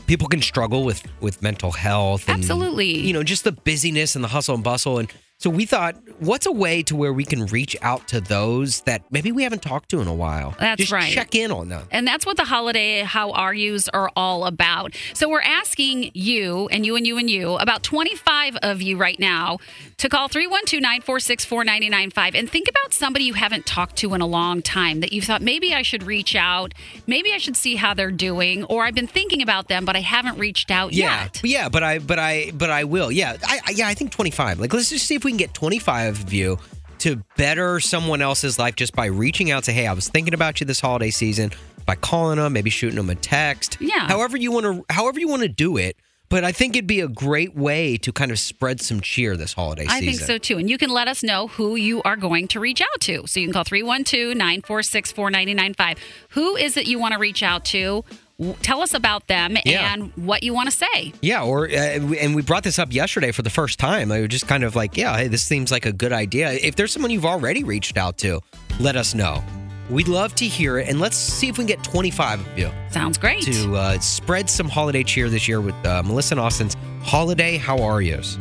people 0.08 0.28
can 0.28 0.42
struggle 0.42 0.84
with 0.84 1.02
with 1.22 1.42
mental 1.42 1.72
health. 1.72 2.28
And, 2.28 2.40
Absolutely. 2.40 3.00
You 3.00 3.14
know, 3.14 3.24
just 3.24 3.46
the 3.46 3.54
busyness 3.54 4.14
and 4.14 4.26
the 4.26 4.28
hustle 4.28 4.56
and 4.56 4.64
bustle, 4.64 5.00
and 5.00 5.10
so 5.42 5.50
we 5.50 5.66
thought, 5.66 5.96
what's 6.20 6.46
a 6.46 6.52
way 6.52 6.84
to 6.84 6.96
where 6.96 7.12
we 7.12 7.26
can 7.26 7.48
reach 7.48 7.76
out 7.82 8.08
to 8.10 8.22
those 8.22 8.82
that 8.82 9.02
maybe 9.12 9.32
we 9.32 9.42
haven't 9.42 9.64
talked 9.64 9.90
to 9.90 10.00
in 10.00 10.08
a 10.08 10.14
while? 10.14 10.54
That's 10.60 10.80
just 10.82 10.92
right. 10.92 11.12
Check 11.12 11.34
in 11.34 11.52
on 11.52 11.70
them. 11.70 11.88
And 11.90 12.06
that's 12.06 12.28
what 12.28 12.38
the 12.38 12.44
holiday 12.46 13.00
How 13.02 13.32
Are 13.32 13.52
Yous 13.54 13.90
are 13.90 14.12
all 14.16 14.46
about. 14.46 14.96
So 15.16 15.28
we're 15.28 15.42
asking 15.42 16.12
you 16.14 16.68
and 16.68 16.86
you 16.86 16.96
and 16.96 17.08
you 17.08 17.18
and 17.18 17.28
you, 17.28 17.56
about 17.56 17.82
25 17.82 18.56
of 18.58 18.84
you 18.84 18.98
right 18.98 19.20
now, 19.20 19.58
to 19.98 20.10
call 20.10 20.28
312 20.28 20.80
946 20.82 21.46
4995 21.46 22.36
and 22.36 22.48
think 22.50 22.68
about 22.70 22.94
somebody 22.94 23.26
you 23.26 23.34
haven't 23.34 23.66
talked 23.66 23.96
to 23.98 24.14
in 24.14 24.22
a 24.22 24.28
long 24.28 24.62
time 24.62 25.00
that 25.00 25.12
you 25.12 25.22
thought 25.24 25.42
maybe 25.42 25.74
I 25.74 25.82
should 25.82 26.04
reach 26.04 26.36
out, 26.36 26.74
maybe 27.08 27.34
I 27.34 27.38
should 27.40 27.56
see 27.58 27.76
how 27.78 27.94
they're 27.96 28.12
doing, 28.12 28.64
or 28.66 28.84
I've 28.86 28.94
been 28.96 29.08
thinking 29.08 29.42
about 29.42 29.70
them, 29.70 29.86
but 29.86 29.96
I 29.96 30.02
haven't 30.02 30.38
reached 30.38 30.70
out 30.70 30.94
Yeah, 30.94 31.24
yet. 31.24 31.42
yeah, 31.44 31.70
but 31.70 31.82
I, 31.84 31.98
but 31.98 32.20
I, 32.20 32.52
but 32.54 32.70
I 32.70 32.84
will. 32.84 33.12
Yeah, 33.12 33.38
I, 33.44 33.60
I- 33.66 33.72
yeah, 33.72 33.88
I 33.88 33.96
think 33.96 34.12
twenty 34.12 34.32
five. 34.32 34.60
Like, 34.60 34.74
let's 34.74 34.90
just 34.90 35.08
see 35.08 35.16
if 35.16 35.24
we 35.24 35.31
can 35.32 35.38
get 35.38 35.54
twenty 35.54 35.80
five 35.80 36.22
of 36.22 36.32
you 36.34 36.58
to 37.00 37.24
better 37.36 37.80
someone 37.80 38.22
else's 38.22 38.60
life 38.60 38.76
just 38.76 38.94
by 38.96 39.08
reaching 39.08 39.50
out. 39.50 39.64
to, 39.64 39.72
hey, 39.72 39.88
I 39.88 39.94
was 39.94 40.08
thinking 40.08 40.36
about 40.36 40.60
you 40.62 40.68
this 40.68 40.80
holiday 40.80 41.10
season. 41.10 41.52
By 41.88 41.96
calling 41.96 42.38
them, 42.38 42.54
maybe 42.54 42.70
shooting 42.70 42.98
them 42.98 43.10
a 43.10 43.16
text. 43.16 43.78
Yeah. 43.82 44.08
However 44.08 44.38
you 44.38 44.52
want 44.52 44.66
to, 44.66 44.86
however 44.94 45.20
you 45.20 45.28
want 45.28 45.42
to 45.42 45.48
do 45.48 45.78
it. 45.78 45.98
But 46.30 46.46
I 46.46 46.54
think 46.54 46.78
it'd 46.78 46.88
be 46.88 47.02
a 47.02 47.10
great 47.10 47.58
way 47.58 47.98
to 47.98 48.14
kind 48.14 48.32
of 48.32 48.40
spread 48.40 48.80
some 48.80 49.02
cheer 49.02 49.36
this 49.36 49.52
holiday 49.52 49.86
season. 49.86 49.98
I 49.98 50.00
think 50.00 50.20
so 50.22 50.38
too. 50.38 50.58
And 50.58 50.70
you 50.70 50.78
can 50.78 50.90
let 50.90 51.10
us 51.10 51.24
know 51.24 51.48
who 51.48 51.76
you 51.76 52.02
are 52.04 52.16
going 52.16 52.48
to 52.50 52.60
reach 52.62 52.82
out 52.82 53.02
to. 53.02 53.28
So 53.28 53.42
you 53.42 53.48
can 53.48 53.54
call 53.54 53.66
312 53.66 54.38
946 54.38 55.12
4995. 55.12 55.98
Who 56.30 56.56
is 56.56 56.78
it 56.78 56.88
you 56.88 57.00
want 57.00 57.14
to 57.14 57.20
reach 57.20 57.44
out 57.44 57.66
to? 57.66 58.06
W- 58.42 58.58
Tell 58.64 58.82
us 58.82 58.94
about 58.94 59.28
them 59.28 59.56
Yeah. 59.66 59.94
and 59.94 60.12
what 60.16 60.42
you 60.44 60.54
want 60.54 60.70
to 60.70 60.76
say. 60.76 61.14
Yeah, 61.22 61.44
or 61.44 61.68
uh, 61.68 61.72
and 61.72 62.36
we 62.36 62.42
brought 62.42 62.64
this 62.64 62.80
up 62.80 62.92
yesterday 62.92 63.32
for 63.32 63.44
the 63.44 63.50
first 63.52 63.78
time. 63.80 64.12
I 64.12 64.20
was 64.22 64.30
just 64.30 64.48
kind 64.48 64.64
of 64.64 64.76
like, 64.76 64.98
yeah, 64.98 65.16
hey, 65.16 65.28
this 65.28 65.44
seems 65.44 65.72
like 65.72 65.86
a 65.86 65.92
good 65.94 66.12
idea. 66.12 66.52
If 66.54 66.76
there's 66.76 66.92
someone 66.92 67.12
you've 67.12 67.26
already 67.26 67.64
reached 67.64 67.98
out 67.98 68.18
to, 68.20 68.42
let 68.80 68.96
us 68.96 69.14
know. 69.14 69.44
We'd 69.90 70.08
love 70.08 70.34
to 70.36 70.46
hear 70.46 70.78
it, 70.80 70.88
and 70.90 71.00
let's 71.00 71.18
see 71.18 71.50
if 71.50 71.58
we 71.58 71.66
can 71.66 71.68
get 71.76 71.84
25 71.84 72.40
of 72.40 72.58
you 72.58 72.72
Sounds 72.92 73.18
great. 73.18 73.44
to 73.44 73.76
uh, 73.76 74.00
spread 74.00 74.50
some 74.50 74.70
holiday 74.70 75.04
cheer 75.04 75.30
this 75.30 75.48
year 75.48 75.60
with 75.62 75.76
uh, 75.86 76.02
Melissa 76.04 76.34
and 76.36 76.40
Austin's 76.40 76.78
Holiday 77.04 77.58
How 77.58 77.82
Are 77.82 78.02
Yous. 78.02 78.38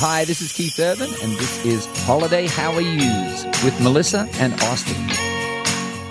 Hi, 0.00 0.24
this 0.24 0.40
is 0.40 0.52
Keith 0.52 0.78
Urban, 0.80 1.10
and 1.22 1.32
this 1.38 1.64
is 1.66 1.84
Holiday 2.06 2.46
How 2.46 2.72
Are 2.72 2.80
Yous 2.80 3.44
with 3.64 3.78
Melissa 3.82 4.26
and 4.34 4.54
Austin. 4.62 4.96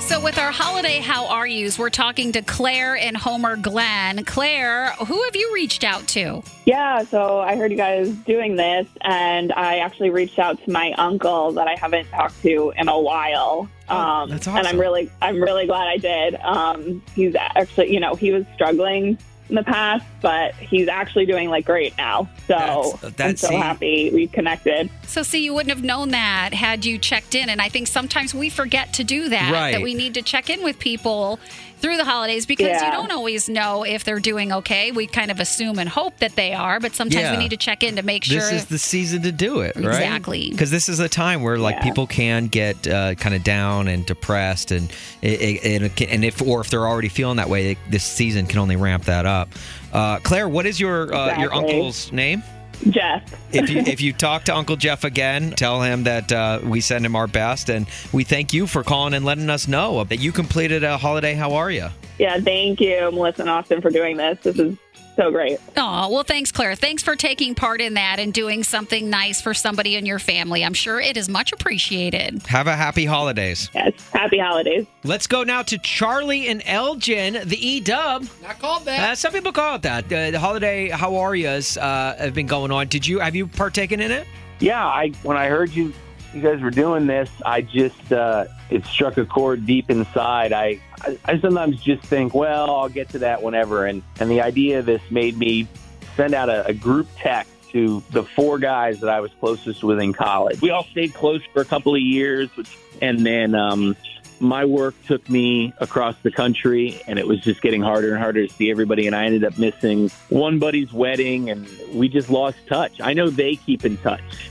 So, 0.07 0.21
with 0.21 0.37
our 0.37 0.51
holiday 0.51 0.99
How 1.01 1.27
Are 1.27 1.45
Yous, 1.45 1.77
we're 1.77 1.89
talking 1.89 2.31
to 2.31 2.41
Claire 2.41 2.95
and 2.95 3.17
Homer 3.17 3.57
Glen. 3.57 4.23
Claire, 4.23 4.93
who 4.93 5.21
have 5.21 5.35
you 5.35 5.51
reached 5.53 5.83
out 5.83 6.07
to? 6.07 6.41
Yeah, 6.65 7.03
so 7.03 7.39
I 7.39 7.57
heard 7.57 7.71
you 7.71 7.77
guys 7.77 8.07
doing 8.09 8.55
this, 8.55 8.87
and 9.01 9.51
I 9.51 9.79
actually 9.79 10.11
reached 10.11 10.39
out 10.39 10.63
to 10.63 10.71
my 10.71 10.93
uncle 10.93 11.51
that 11.51 11.67
I 11.67 11.75
haven't 11.75 12.07
talked 12.07 12.41
to 12.43 12.71
in 12.77 12.87
a 12.87 12.97
while. 12.97 13.69
Um, 13.89 14.29
that's 14.29 14.47
And 14.47 14.65
I'm 14.65 14.79
really, 14.79 15.11
I'm 15.21 15.41
really 15.41 15.65
glad 15.65 15.89
I 15.89 15.97
did. 15.97 16.35
Um, 16.35 17.03
he's 17.13 17.35
actually, 17.35 17.93
you 17.93 17.99
know, 17.99 18.15
he 18.15 18.31
was 18.31 18.45
struggling 18.55 19.17
in 19.49 19.55
the 19.55 19.63
past, 19.63 20.05
but 20.21 20.55
he's 20.55 20.87
actually 20.87 21.25
doing 21.25 21.49
like 21.49 21.65
great 21.65 21.97
now. 21.97 22.29
So 22.47 22.97
That's- 23.01 23.19
I'm 23.19 23.37
so 23.37 23.47
see- 23.49 23.55
happy 23.55 24.09
we 24.11 24.27
connected. 24.27 24.89
So, 25.05 25.23
see, 25.23 25.43
you 25.43 25.53
wouldn't 25.53 25.73
have 25.73 25.83
known 25.83 26.09
that 26.09 26.53
had 26.53 26.85
you 26.85 26.97
checked 26.97 27.33
in. 27.35 27.49
And 27.49 27.61
I 27.61 27.69
think 27.69 27.87
sometimes 27.87 28.33
we 28.35 28.49
forget 28.49 28.93
to 28.95 29.03
do 29.03 29.29
that, 29.29 29.51
Right. 29.53 29.71
that 29.71 29.81
we 29.81 29.93
need 29.93 30.13
to 30.15 30.21
check 30.21 30.49
in 30.49 30.63
with 30.63 30.79
people 30.79 31.39
through 31.79 31.95
the 31.95 32.03
holidays 32.05 32.45
because 32.47 32.81
you 32.81 32.91
don't 32.91 33.11
always 33.11 33.47
know 33.47 33.83
if 33.83 34.03
they're 34.03 34.19
doing 34.19 34.51
okay. 34.51 34.91
We 34.91 35.05
kind 35.05 35.29
of 35.29 35.39
assume 35.39 35.77
and 35.77 35.87
hope 35.87 36.17
that 36.19 36.35
they 36.35 36.53
are, 36.53 36.79
but 36.79 36.95
sometimes 36.95 37.21
Yeah. 37.21 37.31
we 37.31 37.37
need 37.37 37.51
to 37.51 37.57
check 37.57 37.83
in 37.83 37.95
to 37.97 38.01
make 38.01 38.23
sure. 38.23 38.39
This 38.41 38.51
is 38.51 38.65
the 38.65 38.79
season 38.79 39.21
to 39.21 39.31
do 39.31 39.59
it, 39.61 39.75
right? 39.75 39.85
Exactly. 39.85 40.49
Because 40.49 40.71
this 40.71 40.89
is 40.89 40.99
a 40.99 41.07
time 41.07 41.43
where 41.43 41.57
like 41.59 41.75
Yeah. 41.75 41.83
people 41.83 42.07
can 42.07 42.47
get 42.47 42.87
uh, 42.87 43.13
kind 43.15 43.35
of 43.35 43.43
down 43.43 43.87
and 43.87 44.05
depressed, 44.05 44.71
and 44.71 44.89
it, 45.21 45.39
it, 45.41 45.81
and 45.81 46.01
and 46.09 46.25
if 46.25 46.41
or 46.41 46.61
if 46.61 46.69
they're 46.71 46.87
already 46.87 47.09
feeling 47.09 47.37
that 47.37 47.49
way, 47.49 47.77
this 47.89 48.03
season 48.03 48.47
can 48.47 48.57
only 48.59 48.75
ramp 48.75 49.05
that 49.05 49.25
up. 49.27 49.49
Uh, 49.93 50.19
Claire, 50.19 50.49
what 50.49 50.65
is 50.65 50.79
your 50.79 51.13
uh, 51.13 51.39
your 51.39 51.53
uncle's 51.53 52.11
name? 52.11 52.43
Jeff. 52.89 53.23
If 53.53 53.69
you 53.69 53.77
if 53.85 54.01
you 54.01 54.13
talk 54.13 54.43
to 54.45 54.55
Uncle 54.55 54.75
Jeff 54.75 55.03
again, 55.03 55.51
tell 55.51 55.81
him 55.81 56.03
that 56.03 56.31
uh, 56.31 56.59
we 56.63 56.81
send 56.81 57.05
him 57.05 57.15
our 57.15 57.27
best, 57.27 57.69
and 57.69 57.87
we 58.11 58.23
thank 58.23 58.53
you 58.53 58.67
for 58.67 58.83
calling 58.83 59.13
and 59.13 59.25
letting 59.25 59.49
us 59.49 59.67
know 59.67 60.03
that 60.03 60.17
you 60.17 60.31
completed 60.31 60.83
a 60.83 60.97
holiday. 60.97 61.33
How 61.33 61.53
are 61.53 61.71
you? 61.71 61.87
Yeah, 62.19 62.39
thank 62.39 62.81
you, 62.81 63.11
Melissa 63.11 63.41
and 63.41 63.49
Austin, 63.49 63.81
for 63.81 63.91
doing 63.91 64.17
this. 64.17 64.39
This 64.41 64.57
is 64.59 64.77
so 65.17 65.31
great. 65.31 65.59
Oh, 65.75 66.09
well, 66.09 66.23
thanks, 66.23 66.51
Claire. 66.51 66.75
Thanks 66.75 67.03
for 67.03 67.15
taking 67.15 67.55
part 67.55 67.81
in 67.81 67.95
that 67.95 68.19
and 68.19 68.31
doing 68.31 68.63
something 68.63 69.09
nice 69.09 69.41
for 69.41 69.53
somebody 69.53 69.95
in 69.95 70.05
your 70.05 70.19
family. 70.19 70.63
I'm 70.63 70.73
sure 70.73 71.01
it 71.01 71.17
is 71.17 71.27
much 71.27 71.51
appreciated. 71.51 72.45
Have 72.47 72.67
a 72.67 72.75
happy 72.75 73.05
holidays. 73.05 73.69
Yes, 73.73 73.93
happy 74.13 74.37
holidays. 74.37 74.85
Let's 75.03 75.27
go 75.27 75.43
now 75.43 75.63
to 75.63 75.77
Charlie 75.79 76.47
and 76.47 76.61
Elgin, 76.65 77.39
the 77.45 77.57
E 77.67 77.79
Dub. 77.79 78.27
Not 78.41 78.59
called 78.59 78.85
that. 78.85 79.09
Uh, 79.11 79.15
some 79.15 79.33
people 79.33 79.51
call 79.51 79.75
it 79.75 79.81
that. 79.81 80.05
Uh, 80.05 80.31
the 80.31 80.39
holiday 80.39 80.89
how 80.89 81.15
are 81.17 81.35
yous 81.35 81.75
uh, 81.77 82.15
have 82.17 82.33
been 82.33 82.47
going 82.47 82.71
on. 82.71 82.87
Did 82.87 83.05
you 83.05 83.19
have 83.19 83.35
you 83.35 83.47
partaken 83.47 83.99
in 83.99 84.11
it? 84.11 84.27
Yeah, 84.59 84.85
I 84.85 85.09
when 85.23 85.35
I 85.35 85.47
heard 85.47 85.71
you 85.71 85.93
you 86.33 86.41
guys 86.41 86.61
were 86.61 86.71
doing 86.71 87.07
this, 87.07 87.29
I 87.45 87.61
just 87.61 88.11
uh, 88.11 88.45
it 88.69 88.85
struck 88.85 89.17
a 89.17 89.25
chord 89.25 89.65
deep 89.65 89.89
inside. 89.89 90.53
I, 90.53 90.79
I 91.25 91.39
sometimes 91.39 91.81
just 91.81 92.03
think, 92.03 92.33
well, 92.33 92.75
I'll 92.75 92.89
get 92.89 93.09
to 93.09 93.19
that 93.19 93.41
whenever, 93.41 93.85
and 93.85 94.03
and 94.19 94.29
the 94.29 94.41
idea 94.41 94.79
of 94.79 94.85
this 94.85 95.01
made 95.09 95.37
me 95.37 95.67
send 96.15 96.33
out 96.33 96.49
a, 96.49 96.65
a 96.67 96.73
group 96.73 97.07
text 97.17 97.51
to 97.71 98.03
the 98.11 98.23
four 98.23 98.57
guys 98.57 98.99
that 99.01 99.09
I 99.09 99.19
was 99.19 99.31
closest 99.39 99.83
with 99.83 99.99
in 99.99 100.13
college. 100.13 100.61
We 100.61 100.71
all 100.71 100.85
stayed 100.85 101.13
close 101.13 101.41
for 101.53 101.61
a 101.61 101.65
couple 101.65 101.93
of 101.93 102.01
years, 102.01 102.49
which, 102.55 102.75
and 103.01 103.25
then 103.25 103.55
um, 103.55 103.95
my 104.39 104.65
work 104.65 104.95
took 105.05 105.27
me 105.29 105.73
across 105.79 106.15
the 106.23 106.31
country, 106.31 107.01
and 107.07 107.19
it 107.19 107.27
was 107.27 107.39
just 107.41 107.61
getting 107.61 107.81
harder 107.81 108.11
and 108.13 108.19
harder 108.19 108.47
to 108.47 108.53
see 108.53 108.71
everybody. 108.71 109.07
And 109.07 109.15
I 109.15 109.25
ended 109.25 109.43
up 109.43 109.57
missing 109.57 110.09
one 110.29 110.59
buddy's 110.59 110.93
wedding, 110.93 111.49
and 111.49 111.67
we 111.93 112.09
just 112.09 112.29
lost 112.29 112.57
touch. 112.67 112.99
I 113.01 113.13
know 113.13 113.29
they 113.29 113.55
keep 113.55 113.85
in 113.85 113.97
touch 113.97 114.49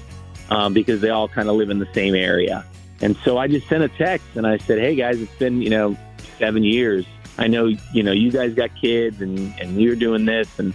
um, 0.50 0.74
because 0.74 1.00
they 1.00 1.10
all 1.10 1.28
kind 1.28 1.48
of 1.48 1.56
live 1.56 1.70
in 1.70 1.78
the 1.78 1.88
same 1.94 2.14
area. 2.14 2.64
And 3.00 3.16
so 3.24 3.38
I 3.38 3.46
just 3.46 3.68
sent 3.68 3.82
a 3.82 3.88
text 3.88 4.26
and 4.34 4.46
I 4.46 4.58
said, 4.58 4.78
"Hey 4.78 4.94
guys, 4.94 5.20
it's 5.20 5.34
been 5.34 5.60
you 5.62 5.70
know 5.70 5.96
seven 6.38 6.64
years. 6.64 7.06
I 7.38 7.46
know 7.46 7.66
you 7.92 8.02
know 8.02 8.12
you 8.12 8.30
guys 8.30 8.54
got 8.54 8.74
kids 8.74 9.20
and 9.20 9.54
and 9.60 9.80
you're 9.80 9.96
doing 9.96 10.24
this, 10.24 10.58
and 10.58 10.72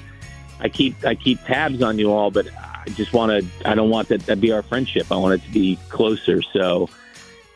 I 0.59 0.69
keep 0.69 1.03
I 1.05 1.15
keep 1.15 1.43
tabs 1.43 1.81
on 1.81 1.97
you 1.97 2.11
all, 2.11 2.31
but 2.31 2.47
I 2.55 2.89
just 2.89 3.13
want 3.13 3.43
to. 3.43 3.69
I 3.69 3.75
don't 3.75 3.89
want 3.89 4.09
that 4.09 4.21
to 4.25 4.35
be 4.35 4.51
our 4.51 4.61
friendship. 4.61 5.11
I 5.11 5.15
want 5.15 5.41
it 5.41 5.45
to 5.45 5.51
be 5.51 5.77
closer. 5.89 6.41
So 6.41 6.89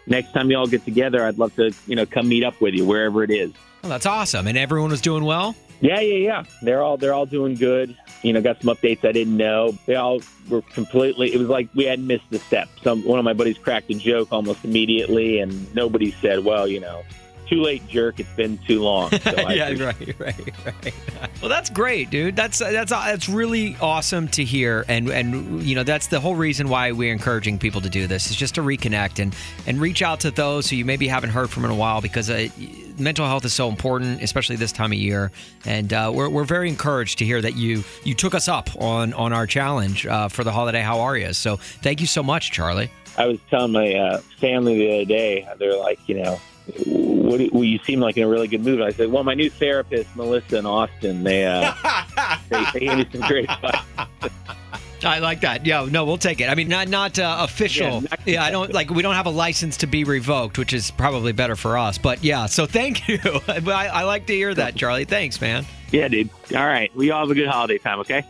next 0.07 0.31
time 0.33 0.49
you 0.49 0.57
all 0.57 0.67
get 0.67 0.83
together, 0.85 1.25
I'd 1.25 1.37
love 1.37 1.55
to 1.55 1.71
you 1.87 1.95
know 1.95 2.05
come 2.05 2.27
meet 2.27 2.43
up 2.43 2.59
with 2.59 2.73
you 2.73 2.85
wherever 2.85 3.23
it 3.23 3.31
is. 3.31 3.51
Well, 3.85 3.91
that's 3.91 4.07
awesome. 4.07 4.47
And 4.47 4.57
everyone 4.57 4.89
was 4.89 4.99
doing 4.99 5.23
well. 5.23 5.55
Yeah, 5.79 5.99
yeah, 5.99 6.15
yeah. 6.15 6.43
They're 6.63 6.81
all 6.81 6.97
they're 6.97 7.13
all 7.13 7.27
doing 7.27 7.53
good. 7.53 7.95
You 8.23 8.33
know, 8.33 8.41
got 8.41 8.59
some 8.59 8.75
updates 8.75 9.05
I 9.07 9.11
didn't 9.11 9.37
know. 9.37 9.77
They 9.85 9.93
all 9.93 10.21
were 10.49 10.63
completely. 10.63 11.31
It 11.31 11.37
was 11.37 11.49
like 11.49 11.69
we 11.75 11.83
hadn't 11.83 12.07
missed 12.07 12.23
a 12.31 12.39
step. 12.39 12.67
Some 12.83 13.05
one 13.05 13.19
of 13.19 13.25
my 13.25 13.33
buddies 13.33 13.59
cracked 13.59 13.91
a 13.91 13.93
joke 13.93 14.29
almost 14.31 14.65
immediately, 14.65 15.37
and 15.39 15.71
nobody 15.75 16.09
said, 16.19 16.43
"Well, 16.43 16.67
you 16.67 16.79
know, 16.79 17.03
too 17.47 17.61
late, 17.61 17.87
jerk. 17.87 18.19
It's 18.19 18.33
been 18.35 18.57
too 18.65 18.81
long." 18.81 19.11
So 19.11 19.31
I 19.37 19.53
yeah, 19.53 19.67
appreciate- 19.67 20.19
right, 20.19 20.37
right, 20.65 20.75
right. 20.83 20.93
Well, 21.41 21.49
that's 21.49 21.69
great, 21.69 22.09
dude. 22.09 22.35
That's 22.35 22.57
that's 22.57 22.89
that's 22.89 23.29
really 23.29 23.77
awesome 23.79 24.27
to 24.29 24.43
hear, 24.43 24.85
and 24.87 25.09
and 25.11 25.61
you 25.61 25.75
know 25.75 25.83
that's 25.83 26.07
the 26.07 26.19
whole 26.19 26.35
reason 26.35 26.69
why 26.69 26.93
we're 26.93 27.13
encouraging 27.13 27.59
people 27.59 27.81
to 27.81 27.89
do 27.91 28.07
this 28.07 28.31
is 28.31 28.35
just 28.35 28.55
to 28.55 28.61
reconnect 28.61 29.19
and 29.21 29.35
and 29.67 29.79
reach 29.79 30.01
out 30.01 30.21
to 30.21 30.31
those 30.31 30.67
who 30.69 30.77
you 30.77 30.85
maybe 30.85 31.07
haven't 31.07 31.29
heard 31.31 31.51
from 31.51 31.65
in 31.65 31.69
a 31.69 31.75
while 31.75 32.01
because 32.01 32.29
uh, 32.31 32.47
mental 32.97 33.25
health 33.25 33.45
is 33.45 33.53
so 33.53 33.69
important, 33.69 34.21
especially 34.21 34.55
this 34.55 34.71
time 34.71 34.91
of 34.91 34.97
year. 34.97 35.31
And 35.65 35.91
uh, 35.93 36.11
we're 36.13 36.29
we're 36.29 36.45
very 36.45 36.69
encouraged 36.69 37.19
to 37.19 37.25
hear 37.25 37.41
that 37.41 37.55
you 37.55 37.83
you 38.03 38.13
took 38.13 38.33
us 38.33 38.47
up 38.47 38.69
on 38.81 39.13
on 39.13 39.33
our 39.33 39.47
challenge 39.47 40.05
uh, 40.05 40.29
for 40.29 40.43
the 40.43 40.51
holiday. 40.51 40.81
How 40.81 40.99
are 41.01 41.17
you? 41.17 41.33
So 41.33 41.57
thank 41.57 42.01
you 42.01 42.07
so 42.07 42.23
much, 42.23 42.51
Charlie. 42.51 42.89
I 43.17 43.27
was 43.27 43.39
telling 43.49 43.71
my 43.71 43.93
uh, 43.93 44.17
family 44.39 44.77
the 44.77 44.93
other 44.93 45.05
day. 45.05 45.47
They're 45.57 45.77
like, 45.77 45.99
you 46.07 46.21
know, 46.21 46.39
what 46.85 47.37
do, 47.37 47.49
well, 47.53 47.63
you 47.63 47.79
seem 47.79 47.99
like 47.99 48.17
in 48.17 48.23
a 48.23 48.27
really 48.27 48.47
good 48.47 48.63
mood. 48.63 48.81
I 48.81 48.91
said, 48.91 49.11
well, 49.11 49.23
my 49.23 49.35
new 49.35 49.49
therapist, 49.49 50.13
Melissa 50.15 50.57
and 50.57 50.67
Austin, 50.67 51.23
they 51.23 51.45
uh, 51.45 51.73
they, 52.49 52.65
they 52.73 52.79
gave 52.79 52.97
me 52.97 53.07
some 53.11 53.21
great 53.21 53.49
advice. 53.49 53.83
I 55.05 55.19
like 55.19 55.41
that. 55.41 55.65
Yeah, 55.65 55.87
no, 55.89 56.05
we'll 56.05 56.17
take 56.17 56.41
it. 56.41 56.49
I 56.49 56.55
mean, 56.55 56.67
not 56.67 56.87
not 56.89 57.19
uh, 57.19 57.37
official. 57.41 58.03
Yeah, 58.25 58.43
I 58.43 58.51
don't 58.51 58.73
like. 58.73 58.89
We 58.89 59.03
don't 59.03 59.15
have 59.15 59.27
a 59.27 59.31
license 59.31 59.77
to 59.77 59.87
be 59.87 60.03
revoked, 60.03 60.57
which 60.57 60.73
is 60.73 60.91
probably 60.91 61.31
better 61.31 61.55
for 61.55 61.77
us. 61.77 61.97
But 61.97 62.23
yeah, 62.23 62.47
so 62.47 62.65
thank 62.65 63.07
you. 63.07 63.19
I, 63.47 63.87
I 63.87 64.03
like 64.03 64.25
to 64.27 64.33
hear 64.33 64.53
that, 64.53 64.75
Charlie. 64.75 65.05
Thanks, 65.05 65.39
man. 65.39 65.65
Yeah, 65.91 66.07
dude. 66.07 66.29
All 66.55 66.65
right, 66.65 66.93
we 66.95 67.11
all 67.11 67.21
have 67.21 67.31
a 67.31 67.35
good 67.35 67.47
holiday 67.47 67.77
time. 67.77 67.99
Okay. 67.99 68.25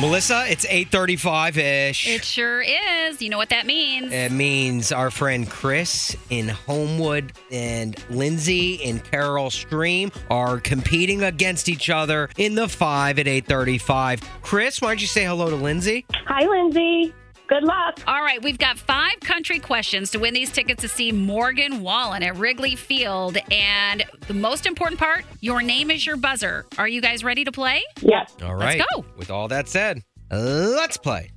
Melissa, 0.00 0.46
it's 0.48 0.64
eight 0.70 0.90
thirty-five 0.90 1.58
ish. 1.58 2.08
It 2.08 2.24
sure 2.24 2.62
is. 2.62 3.20
You 3.20 3.28
know 3.28 3.36
what 3.36 3.50
that 3.50 3.66
means. 3.66 4.10
It 4.12 4.32
means 4.32 4.90
our 4.90 5.10
friend 5.10 5.48
Chris 5.48 6.16
in 6.30 6.48
Homewood 6.48 7.34
and 7.50 8.02
Lindsay 8.08 8.76
in 8.76 9.00
Carol 9.00 9.50
Stream 9.50 10.10
are 10.30 10.58
competing 10.60 11.22
against 11.22 11.68
each 11.68 11.90
other 11.90 12.30
in 12.38 12.54
the 12.54 12.68
five 12.68 13.18
at 13.18 13.28
835. 13.28 14.20
Chris, 14.40 14.80
why 14.80 14.88
don't 14.88 15.00
you 15.02 15.06
say 15.06 15.24
hello 15.24 15.50
to 15.50 15.56
Lindsay? 15.56 16.06
Hi, 16.26 16.46
Lindsay. 16.46 17.14
Good 17.52 17.64
luck. 17.64 18.00
All 18.06 18.22
right, 18.22 18.42
we've 18.42 18.56
got 18.56 18.78
five 18.78 19.20
country 19.20 19.58
questions 19.58 20.10
to 20.12 20.18
win 20.18 20.32
these 20.32 20.50
tickets 20.50 20.80
to 20.80 20.88
see 20.88 21.12
Morgan 21.12 21.82
Wallen 21.82 22.22
at 22.22 22.38
Wrigley 22.38 22.76
Field. 22.76 23.36
And 23.50 24.04
the 24.26 24.32
most 24.32 24.64
important 24.64 24.98
part, 24.98 25.26
your 25.40 25.60
name 25.60 25.90
is 25.90 26.06
your 26.06 26.16
buzzer. 26.16 26.64
Are 26.78 26.88
you 26.88 27.02
guys 27.02 27.22
ready 27.22 27.44
to 27.44 27.52
play? 27.52 27.82
Yes. 28.00 28.34
All 28.42 28.54
right. 28.54 28.78
Let's 28.78 28.90
go. 28.94 29.04
With 29.18 29.30
all 29.30 29.48
that 29.48 29.68
said, 29.68 30.02
let's 30.30 30.96
play. 30.96 31.30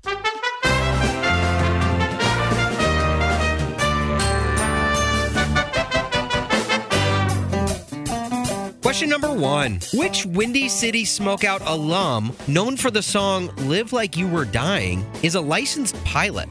Question 8.95 9.09
number 9.09 9.33
one 9.33 9.81
Which 9.93 10.25
Windy 10.25 10.69
City 10.69 11.03
Smokeout 11.03 11.61
alum, 11.65 12.31
known 12.47 12.77
for 12.77 12.89
the 12.89 13.01
song 13.01 13.53
Live 13.67 13.91
Like 13.91 14.15
You 14.15 14.25
Were 14.25 14.45
Dying, 14.45 15.05
is 15.21 15.35
a 15.35 15.41
licensed 15.41 16.01
pilot? 16.05 16.47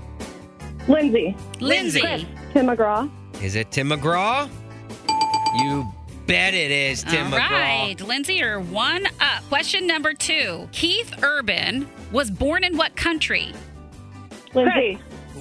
Lindsay. 0.86 1.34
Lindsay. 1.60 2.02
Chris. 2.02 2.24
Tim 2.52 2.66
McGraw. 2.66 3.10
Is 3.42 3.54
it 3.54 3.70
Tim 3.70 3.88
McGraw? 3.88 4.50
You 5.56 5.90
bet 6.26 6.52
it 6.52 6.70
is 6.70 7.02
Tim 7.04 7.32
All 7.32 7.40
McGraw. 7.40 7.50
right, 7.50 8.00
Lindsay, 8.02 8.34
you're 8.34 8.60
one 8.60 9.06
up. 9.22 9.42
Question 9.48 9.86
number 9.86 10.12
two 10.12 10.68
Keith 10.70 11.14
Urban 11.22 11.88
was 12.12 12.30
born 12.30 12.62
in 12.62 12.76
what 12.76 12.94
country? 12.94 13.54
Lindsay. 14.52 14.98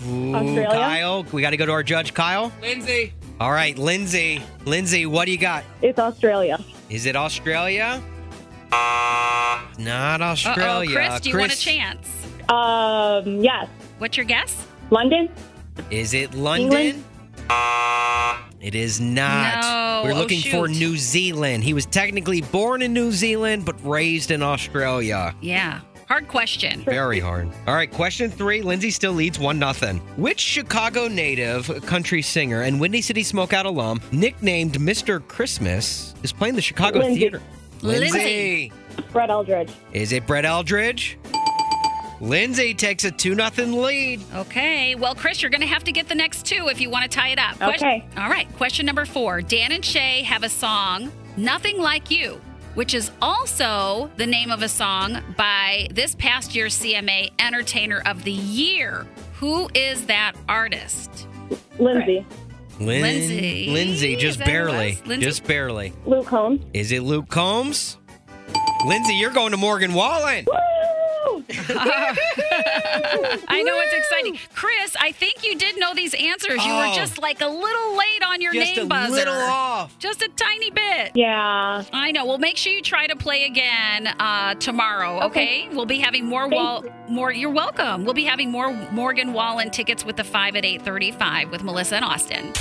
Ooh, 0.08 0.36
Australia? 0.36 0.70
Kyle, 0.70 1.26
we 1.34 1.42
got 1.42 1.50
to 1.50 1.58
go 1.58 1.66
to 1.66 1.72
our 1.74 1.84
judge, 1.84 2.14
Kyle. 2.14 2.50
Lindsay. 2.62 3.12
All 3.40 3.52
right, 3.52 3.78
Lindsay. 3.78 4.42
Lindsay, 4.66 5.06
what 5.06 5.26
do 5.26 5.32
you 5.32 5.38
got? 5.38 5.64
It's 5.82 6.00
Australia. 6.00 6.60
Is 6.90 7.06
it 7.06 7.16
Australia? 7.16 8.02
Not 8.72 10.22
Uh-oh, 10.22 10.32
Australia. 10.32 10.96
Chris, 10.96 11.20
do 11.22 11.30
you 11.30 11.38
want 11.38 11.54
a 11.54 11.58
chance? 11.58 12.08
Um, 12.50 13.42
yes. 13.42 13.68
What's 13.98 14.18
your 14.18 14.26
guess? 14.26 14.66
London. 14.90 15.30
Is 15.90 16.14
it 16.14 16.34
London? 16.34 16.72
England? 16.78 17.04
It 18.62 18.76
is 18.76 19.02
not. 19.02 19.62
No. 19.62 20.02
We're 20.06 20.14
Oh, 20.14 20.20
looking 20.20 20.42
for. 20.42 20.68
New 20.68 20.96
Zealand. 20.98 21.64
He 21.64 21.74
was 21.74 21.86
technically 21.86 22.42
born 22.42 22.82
in 22.82 22.94
New 22.94 23.12
Zealand, 23.12 23.66
but 23.66 23.76
raised 23.86 24.32
in 24.32 24.42
Australia. 24.42 25.36
Yeah. 25.42 25.82
Hard 26.08 26.28
question. 26.28 26.82
Very 26.84 27.20
hard. 27.20 27.50
All 27.68 27.74
right, 27.76 27.90
question 27.92 28.30
three. 28.30 28.62
Lindsay 28.62 28.92
still 28.92 29.14
leads 29.14 29.40
one 29.40 29.58
nothing. 29.58 29.98
Which 30.18 30.40
Chicago 30.40 31.08
native, 31.08 31.68
country 31.86 32.22
singer, 32.22 32.62
and 32.62 32.80
Windy 32.80 33.02
City 33.02 33.24
Smokeout 33.24 33.66
alum, 33.66 34.02
nicknamed 34.12 34.74
Mr. 34.74 35.26
Christmas, 35.28 36.14
is 36.24 36.32
playing 36.34 36.56
the 36.56 36.62
Chicago 36.62 37.00
Lindsay. 37.00 37.20
Theater? 37.22 37.42
Lindsay. 37.82 38.72
Brett 39.12 39.30
Eldredge. 39.30 39.72
Is 39.94 40.12
it 40.12 40.28
Brett 40.28 40.46
Eldredge? 40.46 41.18
Lindsay 42.22 42.74
takes 42.74 43.04
a 43.04 43.12
2 43.12 43.36
nothing 43.36 43.74
lead. 43.74 44.22
Okay. 44.34 44.96
Well, 44.96 45.14
Chris, 45.16 45.42
you're 45.42 45.52
going 45.52 45.62
to 45.62 45.68
have 45.68 45.84
to 45.86 45.92
get 45.92 46.08
the 46.08 46.16
next 46.16 46.46
two 46.46 46.70
if 46.70 46.80
you 46.80 46.90
want 46.90 47.04
to 47.04 47.10
tie 47.10 47.30
it 47.30 47.40
up. 47.40 47.58
Question- 47.58 47.88
Okay. 47.88 48.06
All 48.18 48.30
right. 48.30 48.48
Question 48.56 48.86
number 48.86 49.06
four. 49.06 49.42
Dan 49.42 49.72
and 49.74 49.84
Shay 49.84 50.22
have 50.24 50.44
a 50.44 50.50
song, 50.50 51.12
Nothing 51.36 51.80
Like 51.80 52.10
You, 52.12 52.40
which 52.76 52.94
is 52.94 53.12
also 53.22 54.10
the 54.18 54.26
name 54.28 54.52
of 54.52 54.62
a 54.62 54.70
song 54.70 55.20
by 55.38 55.88
this 55.92 56.16
past 56.16 56.56
year's 56.56 56.78
CMA 56.80 57.32
Entertainer 57.40 58.02
of 58.06 58.24
the 58.24 58.32
Year. 58.32 59.06
Who 59.36 59.70
is 59.74 60.06
that 60.08 60.34
artist? 60.48 61.28
Lindsay. 61.80 62.26
Lin- 62.80 63.02
Lindsay. 63.02 63.70
Lindsay, 63.70 64.16
just 64.16 64.40
that 64.40 64.46
who 64.48 64.52
it 64.52 64.54
barely. 64.54 65.00
Lindsay? 65.06 65.26
Just 65.26 65.44
barely. 65.46 65.94
Luke 66.06 66.26
Combs. 66.28 66.62
Is 66.74 66.92
it 66.92 67.02
Luke 67.04 67.30
Combs? 67.30 67.98
Lindsay, 68.86 69.14
you're 69.16 69.32
going 69.32 69.52
to 69.52 69.58
Morgan 69.58 69.94
Wallen. 69.94 70.46
I 73.48 73.64
know 73.66 73.80
it's 73.80 73.94
exciting. 73.94 74.40
Chris, 74.54 74.96
I 75.00 75.12
think 75.12 75.44
you 75.44 75.58
did 75.58 75.78
know 75.80 75.94
these 75.94 76.14
answers. 76.14 76.66
You 76.66 76.74
were 76.74 76.84
Oh. 76.88 76.94
just 76.96 77.18
like 77.22 77.42
a 77.42 77.48
little 77.48 77.98
late 77.98 78.24
on 78.26 78.42
your 78.42 78.54
Just 78.54 78.76
name 78.76 78.86
a 78.86 78.90
buzzer. 78.90 79.14
little 79.14 79.34
off. 79.36 79.98
Just 80.00 80.22
a 80.22 80.30
tiny 80.36 80.70
bit. 80.72 81.12
Yeah. 81.16 81.84
I 81.94 82.12
know. 82.12 82.26
Well, 82.26 82.38
make 82.38 82.58
sure 82.58 82.72
you 82.74 82.82
try 82.82 83.08
to 83.08 83.16
play 83.16 83.46
again 83.46 84.08
uh, 84.20 84.56
tomorrow. 84.56 85.22
Okay? 85.28 85.68
We'll 85.72 85.86
be 85.86 86.00
having 86.00 86.26
more 86.26 86.44
Thank 86.50 86.54
wall. 86.54 86.84
More. 87.10 87.32
You're 87.32 87.50
welcome. 87.52 88.06
We'll 88.06 88.14
be 88.14 88.26
having 88.26 88.50
more 88.52 88.74
Morgan 88.92 89.34
Wallen 89.34 89.70
tickets 89.72 90.06
with 90.06 90.16
the 90.18 90.24
five 90.24 90.56
at 90.56 90.66
eight 90.66 90.82
thirty-five 90.84 91.50
with 91.52 91.64
Melissa 91.64 91.96
and 91.98 92.06
Austin. 92.06 92.54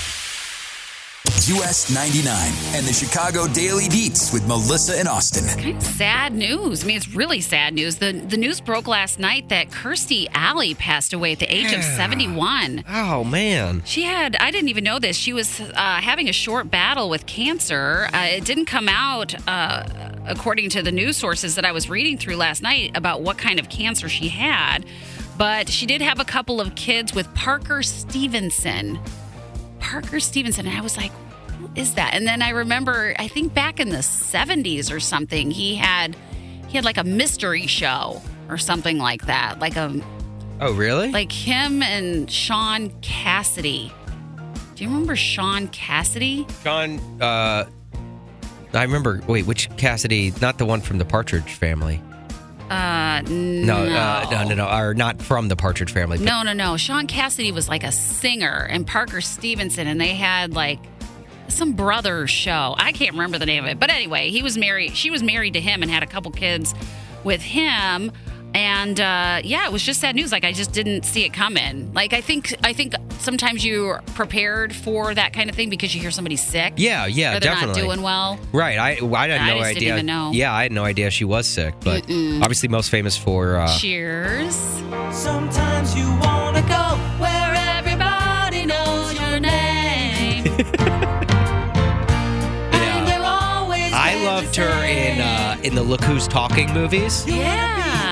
US 1.26 1.92
99 1.92 2.34
and 2.74 2.84
the 2.84 2.92
Chicago 2.92 3.46
Daily 3.46 3.88
Beats 3.88 4.32
with 4.32 4.46
Melissa 4.48 4.98
and 4.98 5.06
Austin. 5.06 5.46
Kind 5.62 5.76
of 5.76 5.82
sad 5.82 6.34
news. 6.34 6.82
I 6.82 6.86
mean, 6.86 6.96
it's 6.96 7.14
really 7.14 7.40
sad 7.40 7.74
news. 7.74 7.98
The 7.98 8.12
the 8.12 8.36
news 8.36 8.60
broke 8.60 8.88
last 8.88 9.18
night 9.20 9.48
that 9.48 9.70
Kirstie 9.70 10.28
Alley 10.34 10.74
passed 10.74 11.12
away 11.12 11.32
at 11.32 11.38
the 11.38 11.52
age 11.52 11.72
of 11.72 11.82
seventy-one. 11.84 12.84
Oh, 12.88 13.22
man. 13.22 13.82
She 13.84 14.02
had, 14.02 14.36
I 14.36 14.50
didn't 14.50 14.68
even 14.68 14.82
know 14.84 14.98
this. 14.98 15.16
She 15.16 15.32
was 15.32 15.60
uh, 15.60 15.72
having 16.00 16.28
a 16.28 16.32
short 16.32 16.70
battle 16.70 17.08
with 17.08 17.26
cancer. 17.26 18.08
Uh, 18.12 18.26
it 18.30 18.44
didn't 18.44 18.66
come 18.66 18.88
out, 18.88 19.34
uh, 19.48 19.84
according 20.26 20.70
to 20.70 20.82
the 20.82 20.92
news 20.92 21.16
sources 21.16 21.54
that 21.54 21.64
I 21.64 21.72
was 21.72 21.88
reading 21.88 22.18
through 22.18 22.36
last 22.36 22.62
night, 22.62 22.96
about 22.96 23.22
what 23.22 23.38
kind 23.38 23.60
of 23.60 23.68
cancer 23.68 24.08
she 24.08 24.28
had. 24.28 24.84
But 25.38 25.68
she 25.68 25.86
did 25.86 26.02
have 26.02 26.18
a 26.20 26.24
couple 26.24 26.60
of 26.60 26.74
kids 26.74 27.14
with 27.14 27.32
Parker 27.34 27.82
Stevenson. 27.82 28.98
Parker 29.82 30.20
Stevenson. 30.20 30.66
And 30.66 30.76
I 30.76 30.80
was 30.80 30.96
like, 30.96 31.12
who 31.58 31.68
is 31.74 31.94
that? 31.94 32.14
And 32.14 32.26
then 32.26 32.40
I 32.40 32.50
remember, 32.50 33.14
I 33.18 33.28
think 33.28 33.52
back 33.52 33.80
in 33.80 33.90
the 33.90 33.98
70s 33.98 34.90
or 34.94 35.00
something, 35.00 35.50
he 35.50 35.74
had. 35.76 36.16
He 36.68 36.78
had 36.78 36.86
like 36.86 36.96
a 36.96 37.04
mystery 37.04 37.66
show 37.66 38.22
or 38.48 38.56
something 38.56 38.96
like 38.96 39.26
that, 39.26 39.58
like 39.58 39.76
a 39.76 40.00
Oh, 40.58 40.72
really? 40.72 41.10
like 41.12 41.30
him 41.30 41.82
and 41.82 42.30
Shaun 42.30 42.88
Cassidy. 43.02 43.92
Do 44.74 44.82
you 44.84 44.88
remember 44.88 45.14
Shaun 45.14 45.68
Cassidy? 45.68 46.46
Shaun 46.62 46.98
uh, 47.20 47.66
I 48.72 48.82
remember. 48.84 49.20
Wait, 49.26 49.44
which 49.46 49.68
Cassidy? 49.76 50.32
Not 50.40 50.56
the 50.56 50.64
one 50.64 50.80
from 50.80 50.96
the 50.96 51.04
Partridge 51.04 51.52
Family. 51.52 52.00
Uh, 52.72 53.22
no, 53.28 53.84
No, 53.86 53.94
Uh, 53.94 54.28
no, 54.30 54.44
no, 54.48 54.54
no, 54.54 54.68
or 54.68 54.94
not 54.94 55.20
from 55.20 55.48
the 55.48 55.56
Partridge 55.56 55.92
Family. 55.92 56.18
no, 56.18 56.42
no, 56.42 56.52
no. 56.52 56.76
Shaun 56.76 57.06
Cassidy 57.06 57.52
was 57.52 57.68
like 57.68 57.84
a 57.84 57.92
singer, 57.92 58.66
and 58.70 58.86
Parker 58.86 59.20
Stevenson, 59.20 59.86
and 59.86 60.00
they 60.00 60.14
had 60.14 60.54
like 60.54 60.78
some 61.48 61.72
brother 61.72 62.26
show. 62.26 62.74
I 62.78 62.92
can't 62.92 63.12
remember 63.12 63.38
the 63.38 63.46
name 63.46 63.64
of 63.64 63.70
it, 63.70 63.78
but 63.78 63.90
anyway, 63.90 64.30
he 64.30 64.42
was 64.42 64.56
married. 64.56 64.96
She 64.96 65.10
was 65.10 65.22
married 65.22 65.52
to 65.54 65.60
him 65.60 65.82
and 65.82 65.90
had 65.90 66.02
a 66.02 66.06
couple 66.06 66.30
kids 66.30 66.74
with 67.24 67.42
him. 67.42 68.10
And 68.54 69.00
uh, 69.00 69.40
yeah, 69.44 69.64
it 69.66 69.72
was 69.72 69.82
just 69.82 70.00
sad 70.00 70.14
news. 70.14 70.30
Like 70.32 70.44
I 70.44 70.52
just 70.52 70.72
didn't 70.72 71.04
see 71.04 71.24
it 71.24 71.32
coming. 71.32 71.92
Like 71.94 72.12
I 72.12 72.20
think, 72.20 72.54
I 72.62 72.72
think 72.72 72.94
sometimes 73.18 73.64
you're 73.64 74.02
prepared 74.14 74.74
for 74.74 75.14
that 75.14 75.32
kind 75.32 75.48
of 75.48 75.56
thing 75.56 75.70
because 75.70 75.94
you 75.94 76.00
hear 76.00 76.10
somebody's 76.10 76.42
sick. 76.44 76.74
Yeah, 76.76 77.06
yeah, 77.06 77.30
they're 77.32 77.40
definitely. 77.40 77.80
not 77.82 77.88
doing 77.88 78.02
well. 78.02 78.38
Right. 78.52 78.78
I 78.78 78.90
I 78.90 79.28
had 79.28 79.40
I 79.40 79.46
no 79.48 79.58
just 79.58 79.68
didn't 79.68 79.76
idea. 79.76 79.92
even 79.94 80.06
know. 80.06 80.30
Yeah, 80.32 80.52
I 80.52 80.62
had 80.64 80.72
no 80.72 80.84
idea 80.84 81.10
she 81.10 81.24
was 81.24 81.46
sick, 81.46 81.74
but 81.80 82.06
Mm-mm. 82.06 82.40
obviously 82.42 82.68
most 82.68 82.90
famous 82.90 83.16
for. 83.16 83.56
Uh, 83.56 83.78
Cheers. 83.78 84.54
Sometimes 85.10 85.96
you 85.96 86.06
wanna 86.20 86.62
go 86.62 86.96
where 87.22 87.54
everybody 87.76 88.66
knows 88.66 89.14
your 89.18 89.40
name. 89.40 90.44
And 92.74 93.94
I 93.94 94.24
loved 94.24 94.56
her 94.56 94.84
in 94.84 95.20
uh, 95.20 95.56
in 95.62 95.74
the 95.74 95.82
Look 95.82 96.02
Who's 96.04 96.26
Talking 96.28 96.72
movies. 96.72 97.26
Yeah. 97.26 98.11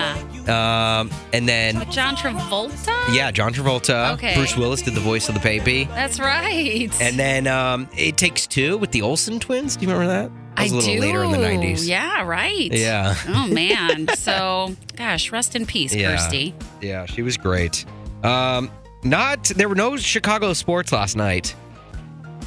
Um, 0.50 1.10
and 1.32 1.48
then 1.48 1.88
John 1.90 2.16
Travolta? 2.16 3.14
yeah, 3.14 3.30
John 3.30 3.52
Travolta. 3.54 4.14
Okay. 4.14 4.34
Bruce 4.34 4.56
Willis 4.56 4.82
did 4.82 4.94
the 4.94 5.00
voice 5.00 5.28
of 5.28 5.34
the 5.34 5.40
baby. 5.40 5.84
That's 5.84 6.18
right. 6.18 6.90
And 7.00 7.18
then 7.18 7.46
um, 7.46 7.88
It 7.96 8.16
Takes 8.16 8.46
Two 8.46 8.76
with 8.78 8.90
the 8.90 9.02
Olsen 9.02 9.38
twins. 9.40 9.76
Do 9.76 9.86
you 9.86 9.92
remember 9.92 10.12
that? 10.12 10.30
That 10.56 10.62
was 10.64 10.72
I 10.72 10.74
a 10.74 10.78
little 10.78 10.94
do. 10.94 11.00
later 11.00 11.24
in 11.24 11.30
the 11.30 11.38
90s. 11.38 11.86
Yeah, 11.88 12.22
right. 12.24 12.70
Yeah. 12.72 13.14
Oh 13.28 13.46
man. 13.52 14.08
so, 14.16 14.74
gosh, 14.96 15.30
rest 15.32 15.54
in 15.56 15.64
peace, 15.66 15.94
Yeah. 15.94 16.16
Kirstie. 16.16 16.52
Yeah, 16.82 17.06
she 17.06 17.22
was 17.22 17.36
great. 17.36 17.84
Um, 18.24 18.70
not 19.04 19.44
there 19.44 19.68
were 19.68 19.74
no 19.74 19.96
Chicago 19.96 20.52
sports 20.52 20.92
last 20.92 21.16
night. 21.16 21.54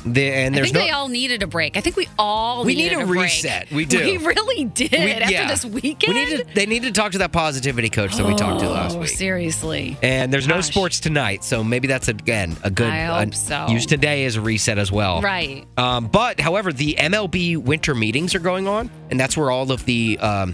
The, 0.06 0.22
and 0.32 0.56
I 0.56 0.62
think 0.64 0.74
no. 0.74 0.80
they 0.82 0.90
all 0.90 1.08
needed 1.08 1.44
a 1.44 1.48
break. 1.48 1.78
I 1.78 1.82
think 1.82 1.96
we 1.96 2.10
all 2.20 2.66
We 2.66 2.76
needed 2.76 2.98
need 2.98 3.04
a 3.04 3.08
break. 3.08 3.22
reset. 3.24 3.72
We 3.72 3.86
do. 3.86 4.00
We 4.00 4.18
really 4.18 4.66
did 4.66 4.92
we- 4.92 5.12
after 5.12 5.32
yeah. 5.32 5.48
this 5.48 5.64
weekend. 5.64 6.14
We 6.14 6.26
need 6.26 6.38
to, 6.40 6.54
they 6.54 6.66
need 6.66 6.84
to 6.84 6.92
talk 6.92 7.14
to 7.14 7.20
that 7.20 7.32
positivity 7.32 7.90
coach 7.90 8.16
that 8.18 8.26
we 8.26 8.36
talked 8.36 8.60
to 8.62 8.70
last 8.70 8.96
Oh, 8.96 9.00
week. 9.00 9.10
Seriously. 9.10 9.98
And 10.04 10.32
there's 10.34 10.48
no 10.48 10.60
sports 10.62 11.00
tonight, 11.00 11.44
so 11.44 11.64
maybe 11.64 11.88
that's 11.88 12.10
again 12.10 12.58
a 12.64 12.70
good. 12.70 12.90
I 12.90 13.06
hope 13.24 13.30
uh, 13.30 13.32
so. 13.36 13.68
Use 13.70 13.86
today 13.86 14.26
as 14.26 14.36
a 14.36 14.42
reset 14.42 14.78
as 14.78 14.92
well. 14.92 15.22
Right. 15.22 15.66
Um, 15.78 16.08
but 16.08 16.40
however, 16.40 16.74
the 16.74 16.96
MLB 17.00 17.58
winter 17.58 17.96
meetings 17.96 18.36
are 18.36 18.40
going 18.40 18.68
on, 18.68 18.90
and 19.10 19.20
that's 19.20 19.38
where 19.38 19.52
all 19.52 19.72
of 19.72 19.86
the 19.86 20.18
um, 20.20 20.54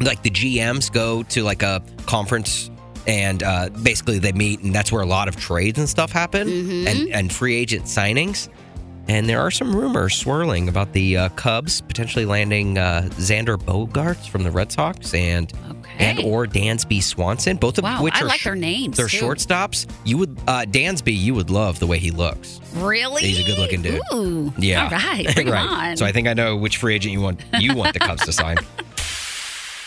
like 0.00 0.22
the 0.22 0.30
GMs 0.30 0.92
go 0.92 1.22
to 1.24 1.42
like 1.42 1.62
a 1.62 1.82
conference. 2.06 2.70
And 3.08 3.42
uh, 3.44 3.68
basically, 3.84 4.18
they 4.18 4.32
meet, 4.32 4.60
and 4.60 4.74
that's 4.74 4.90
where 4.90 5.00
a 5.02 5.06
lot 5.06 5.28
of 5.28 5.36
trades 5.36 5.78
and 5.78 5.88
stuff 5.88 6.10
happen, 6.10 6.48
Mm-hmm. 6.48 6.86
and 6.88 7.08
and 7.14 7.32
free 7.32 7.54
agent 7.54 7.84
signings. 7.84 8.48
And 9.08 9.28
there 9.28 9.40
are 9.40 9.52
some 9.52 9.74
rumors 9.74 10.14
swirling 10.16 10.68
about 10.68 10.92
the 10.92 11.16
uh, 11.16 11.28
Cubs 11.30 11.80
potentially 11.80 12.24
landing 12.24 12.76
uh, 12.76 13.08
Xander 13.12 13.56
Bogaerts 13.56 14.28
from 14.28 14.42
the 14.42 14.50
Red 14.50 14.72
Sox 14.72 15.14
and 15.14 15.52
and 15.98 16.18
or 16.24 16.44
Dansby 16.46 17.02
Swanson, 17.02 17.56
both 17.56 17.78
of 17.78 17.84
Wow, 17.84 18.02
which 18.02 18.14
I 18.14 18.22
are 18.22 18.24
like 18.26 18.42
their 18.42 18.56
names, 18.56 18.96
They're 18.96 19.08
too. 19.08 19.18
shortstops. 19.24 19.88
You 20.04 20.18
would 20.18 20.36
uh, 20.48 20.64
Dansby, 20.68 21.16
you 21.16 21.34
would 21.34 21.50
love 21.50 21.78
the 21.78 21.86
way 21.86 21.98
he 21.98 22.10
looks. 22.10 22.60
Really? 22.74 23.22
He's 23.22 23.38
a 23.38 23.44
good-looking 23.44 23.82
dude. 23.82 24.00
Ooh. 24.12 24.52
Yeah. 24.58 24.84
All 24.84 24.90
right. 24.90 25.26
Bring 25.34 25.48
right. 25.48 25.90
on. 25.90 25.96
So 25.96 26.04
I 26.04 26.12
think 26.12 26.26
I 26.28 26.34
know 26.34 26.56
which 26.56 26.76
free 26.78 26.94
agent 26.96 27.12
you 27.12 27.20
want 27.20 27.40
you 27.60 27.74
want 27.74 27.92
the 27.94 28.00
Cubs 28.00 28.24
to 28.26 28.32
sign. 28.32 28.56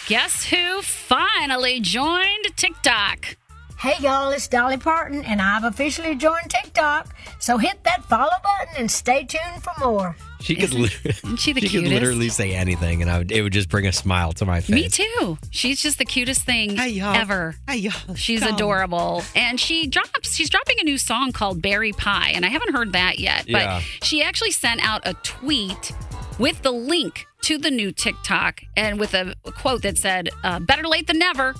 Guess 0.08 0.46
who 0.46 0.82
finally 0.82 1.80
joined 1.82 2.56
TikTok? 2.56 3.36
Hey 3.80 3.96
y'all, 4.02 4.30
it's 4.32 4.50
Dolly 4.50 4.76
Parton, 4.76 5.24
and 5.24 5.42
I've 5.42 5.64
officially 5.64 6.14
joined 6.14 6.50
TikTok. 6.50 7.16
So 7.40 7.58
hit 7.58 7.82
that 7.86 8.04
follow 8.04 8.30
button 8.44 8.76
and 8.78 8.92
stay 8.92 9.24
tuned 9.24 9.64
for 9.64 9.72
more. 9.80 10.18
She 10.42 10.56
could 10.56 10.74
li- 10.74 10.90
she 11.38 11.54
the 11.54 11.62
could 11.62 11.70
cutest? 11.70 11.94
literally 11.94 12.28
say 12.28 12.54
anything, 12.54 13.02
and 13.02 13.10
I 13.10 13.20
would, 13.20 13.32
it 13.32 13.42
would 13.42 13.54
just 13.54 13.70
bring 13.70 13.88
a 13.88 13.94
smile 13.94 14.34
to 14.34 14.46
my 14.46 14.60
face. 14.60 14.70
Me 14.70 14.90
too. 14.90 15.38
She's 15.52 15.82
just 15.82 15.98
the 15.98 16.04
cutest 16.04 16.42
thing 16.42 16.78
ever. 16.78 17.56
Hey 17.70 17.78
y'all. 17.78 18.16
She's 18.16 18.42
Come. 18.42 18.54
adorable. 18.56 19.24
And 19.34 19.58
she 19.58 19.88
drops 19.88 20.36
she's 20.36 20.50
dropping 20.50 20.82
a 20.82 20.84
new 20.84 20.98
song 20.98 21.32
called 21.32 21.62
Berry 21.62 21.94
Pie 21.94 22.32
and 22.36 22.46
I 22.46 22.50
haven't 22.50 22.74
heard 22.74 22.92
that 22.94 23.20
yet, 23.20 23.46
but 23.50 23.62
Yeah. 23.62 23.80
she 24.04 24.22
actually 24.22 24.52
sent 24.52 24.86
out 24.86 25.02
a 25.08 25.14
tweet 25.24 25.94
with 26.38 26.62
the 26.64 26.72
link 26.72 27.26
to 27.42 27.58
the 27.58 27.72
new 27.72 27.94
TikTok 27.94 28.62
and 28.76 29.00
with 29.00 29.14
a 29.14 29.34
quote 29.58 29.82
that 29.84 29.98
said 29.98 30.30
uh, 30.44 30.60
better 30.60 30.84
late 30.86 31.08
than 31.08 31.20
never. 31.20 31.56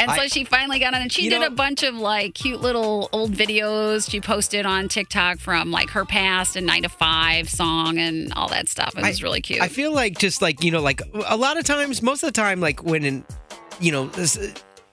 And 0.00 0.10
so 0.10 0.22
I- 0.22 0.26
she 0.28 0.44
finally 0.44 0.78
got 0.78 0.94
on 0.94 1.02
and 1.02 1.12
she 1.12 1.28
did 1.28 1.40
know- 1.40 1.46
a 1.46 1.50
bunch 1.50 1.82
of 1.82 1.94
like 1.94 2.34
cute 2.34 2.60
little 2.60 3.08
old 3.12 3.32
videos 3.32 4.10
she 4.10 4.20
posted 4.20 4.66
on 4.66 4.88
TikTok 4.88 5.38
from 5.38 5.70
like 5.70 5.90
her 5.90 6.04
past 6.04 6.56
and 6.56 6.66
9 6.66 6.82
to 6.82 6.88
5 6.88 7.48
song 7.48 7.98
and 7.98 8.32
all 8.34 8.48
that 8.48 8.68
stuff. 8.68 8.96
It 8.96 9.02
was 9.02 9.22
really 9.22 9.40
cute. 9.40 9.60
I 9.60 9.68
feel 9.68 9.92
like 9.92 10.18
just 10.18 10.42
like 10.42 10.64
you 10.64 10.70
know, 10.70 10.80
like 10.80 11.02
a 11.26 11.36
lot 11.36 11.58
of 11.58 11.64
times, 11.64 12.02
most 12.02 12.22
of 12.22 12.28
the 12.28 12.32
time, 12.32 12.60
like 12.60 12.82
when 12.82 13.04
in, 13.04 13.24
you 13.80 13.92
know, 13.92 14.06
this, 14.06 14.38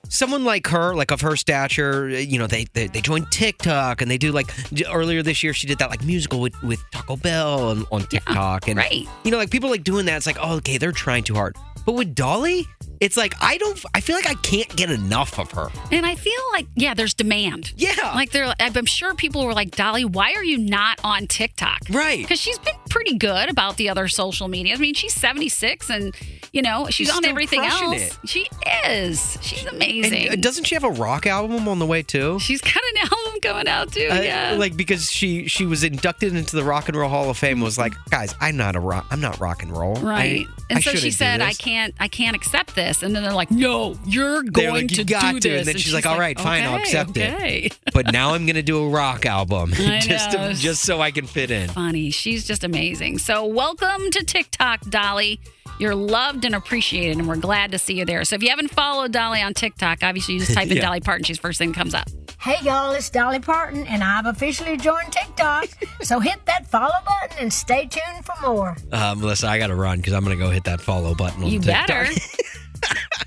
someone 0.09 0.43
like 0.45 0.67
her, 0.67 0.95
like 0.95 1.11
of 1.11 1.21
her 1.21 1.35
stature, 1.35 2.07
you 2.09 2.39
know, 2.39 2.47
they 2.47 2.65
they, 2.73 2.87
they 2.87 3.01
joined 3.01 3.29
TikTok 3.31 4.01
and 4.01 4.09
they 4.09 4.17
do 4.17 4.31
like 4.31 4.47
earlier 4.91 5.21
this 5.23 5.43
year 5.43 5.53
she 5.53 5.67
did 5.67 5.79
that 5.79 5.89
like 5.89 6.03
musical 6.03 6.39
with, 6.39 6.61
with 6.63 6.81
Taco 6.91 7.17
Bell 7.17 7.69
on, 7.69 7.85
on 7.91 8.03
TikTok 8.03 8.67
and 8.67 8.77
right. 8.77 9.05
you 9.23 9.31
know 9.31 9.37
like 9.37 9.49
people 9.49 9.69
like 9.69 9.83
doing 9.83 10.05
that. 10.05 10.17
It's 10.17 10.27
like 10.27 10.37
oh 10.39 10.55
okay 10.57 10.77
they're 10.77 10.91
trying 10.91 11.23
too 11.23 11.35
hard, 11.35 11.55
but 11.87 11.93
with 11.95 12.13
Dolly, 12.13 12.67
it's 12.99 13.15
like 13.15 13.33
I 13.41 13.57
don't. 13.57 13.79
I 13.93 14.01
feel 14.01 14.15
like 14.15 14.27
I 14.27 14.33
can't 14.35 14.67
get 14.75 14.91
enough 14.91 15.39
of 15.39 15.51
her. 15.51 15.69
And 15.91 16.05
I 16.05 16.15
feel 16.15 16.33
like, 16.51 16.67
yeah, 16.75 16.93
there's 16.93 17.13
demand. 17.13 17.71
Yeah. 17.77 17.93
Like, 18.13 18.31
they're, 18.31 18.53
I'm 18.59 18.85
sure 18.85 19.13
people 19.13 19.45
were 19.45 19.53
like, 19.53 19.71
Dolly, 19.71 20.03
why 20.03 20.33
are 20.33 20.43
you 20.43 20.57
not 20.57 20.99
on 21.03 21.27
TikTok? 21.27 21.83
Right. 21.89 22.19
Because 22.21 22.39
she's 22.41 22.59
been 22.59 22.73
pretty 22.89 23.17
good 23.17 23.49
about 23.49 23.77
the 23.77 23.87
other 23.89 24.07
social 24.07 24.47
media. 24.47 24.73
I 24.73 24.77
mean, 24.77 24.95
she's 24.95 25.13
76 25.13 25.89
and, 25.89 26.13
you 26.51 26.61
know, 26.61 26.87
she's, 26.87 27.07
She's 27.07 27.15
on 27.15 27.23
everything 27.25 27.63
else. 27.63 28.01
it. 28.01 28.17
She 28.25 28.47
is. 28.85 29.37
She's 29.41 29.65
amazing. 29.65 30.29
uh, 30.31 30.35
doesn't 30.35 30.65
she 30.65 30.75
have 30.75 30.83
a 30.83 30.89
rock 30.91 31.25
album 31.25 31.67
on 31.69 31.79
the 31.79 31.85
way 31.85 32.01
too? 32.03 32.39
she's 32.39 32.61
got 32.61 32.75
an 32.75 32.97
album 33.11 33.39
going 33.41 33.67
out 33.67 33.91
too. 33.93 34.07
Uh, 34.11 34.15
yeah. 34.21 34.55
like 34.57 34.75
because 34.75 35.09
she 35.11 35.47
she 35.47 35.65
was 35.65 35.83
inducted 35.83 36.35
into 36.35 36.55
the 36.55 36.63
Rock 36.63 36.87
and 36.89 36.97
Roll 36.97 37.09
Hall 37.09 37.29
of 37.29 37.37
Fame. 37.37 37.61
Was 37.61 37.77
like, 37.77 37.93
guys, 38.09 38.33
I'm 38.41 38.57
not 38.57 38.75
a 38.75 38.79
rock. 38.79 39.05
I'm 39.11 39.21
not 39.21 39.39
rock 39.39 39.61
and 39.63 39.71
roll. 39.77 39.95
Right. 39.95 40.47
I, 40.47 40.63
and 40.69 40.77
I 40.79 40.81
so 40.81 40.95
she 40.95 41.11
said, 41.11 41.41
I 41.41 41.49
this." 41.49 41.57
Can't 41.77 41.93
I 41.99 42.07
can't 42.07 42.35
accept 42.35 42.75
this. 42.75 43.03
And 43.03 43.15
then 43.15 43.23
they're 43.23 43.33
like, 43.33 43.51
No, 43.51 43.97
you're 44.05 44.41
going 44.43 44.87
like, 44.87 44.95
to 44.95 45.03
got 45.03 45.33
do 45.33 45.39
to. 45.39 45.49
this. 45.49 45.59
And 45.59 45.67
then 45.67 45.77
she's, 45.77 45.93
like, 45.93 46.05
all 46.05 46.19
right, 46.19 46.39
fine, 46.39 46.63
I'll 46.63 46.75
accept 46.77 47.11
okay." 47.11 47.63
it. 47.65 47.77
But 47.93 48.11
now 48.11 48.33
I'm 48.33 48.45
gonna 48.45 48.61
do 48.63 48.83
a 48.83 48.89
rock 48.89 49.25
album 49.25 49.71
just 49.73 50.31
to, 50.31 50.53
just 50.53 50.83
so 50.83 51.01
I 51.01 51.11
can 51.11 51.25
fit 51.25 51.49
in. 51.51 51.69
funny. 51.69 52.11
She's 52.11 52.45
just 52.45 52.63
amazing. 52.63 53.17
So, 53.19 53.45
welcome 53.45 54.09
to 54.11 54.23
TikTok, 54.23 54.81
Dolly. 54.89 55.39
You're 55.79 55.95
loved 55.95 56.43
and 56.45 56.55
appreciated, 56.55 57.17
and 57.17 57.27
we're 57.27 57.35
glad 57.35 57.71
to 57.71 57.79
see 57.79 57.93
you 57.99 58.05
there. 58.05 58.23
So, 58.23 58.35
if 58.35 58.43
you 58.43 58.49
haven't 58.49 58.69
followed 58.71 59.11
Dolly 59.11 59.41
on 59.41 59.53
TikTok, 59.53 59.99
obviously 60.03 60.35
you 60.35 60.39
just 60.39 60.53
type 60.55 60.69
in 60.69 60.77
Yeah. 60.77 60.83
Dolly 60.83 61.01
Parton. 61.01 61.23
She's 61.23 61.37
first 61.37 61.57
thing 61.59 61.71
that 61.71 61.77
comes 61.77 61.93
up. 61.93 62.07
Hey 62.39 62.57
y'all, 62.61 62.91
it's 62.91 63.09
Dolly 63.09 63.39
Parton, 63.39 63.85
and 63.87 64.03
I've 64.03 64.25
officially 64.27 64.77
joined 64.77 65.11
TikTok. 65.11 65.67
so 66.01 66.19
hit 66.19 66.45
that 66.45 66.67
follow 66.67 66.93
button 67.05 67.37
and 67.39 67.51
stay 67.53 67.87
tuned 67.87 68.23
for 68.25 68.33
more. 68.41 68.77
Uh, 68.91 69.15
Melissa, 69.17 69.47
I 69.47 69.57
got 69.57 69.67
to 69.67 69.75
run 69.75 69.97
because 69.97 70.13
I'm 70.13 70.23
gonna 70.23 70.35
go 70.35 70.49
hit 70.49 70.63
that 70.65 70.79
follow 70.79 71.13
button 71.15 71.43
on 71.43 71.49
You 71.49 71.59
TikTok. 71.59 71.87
better. 71.87 72.11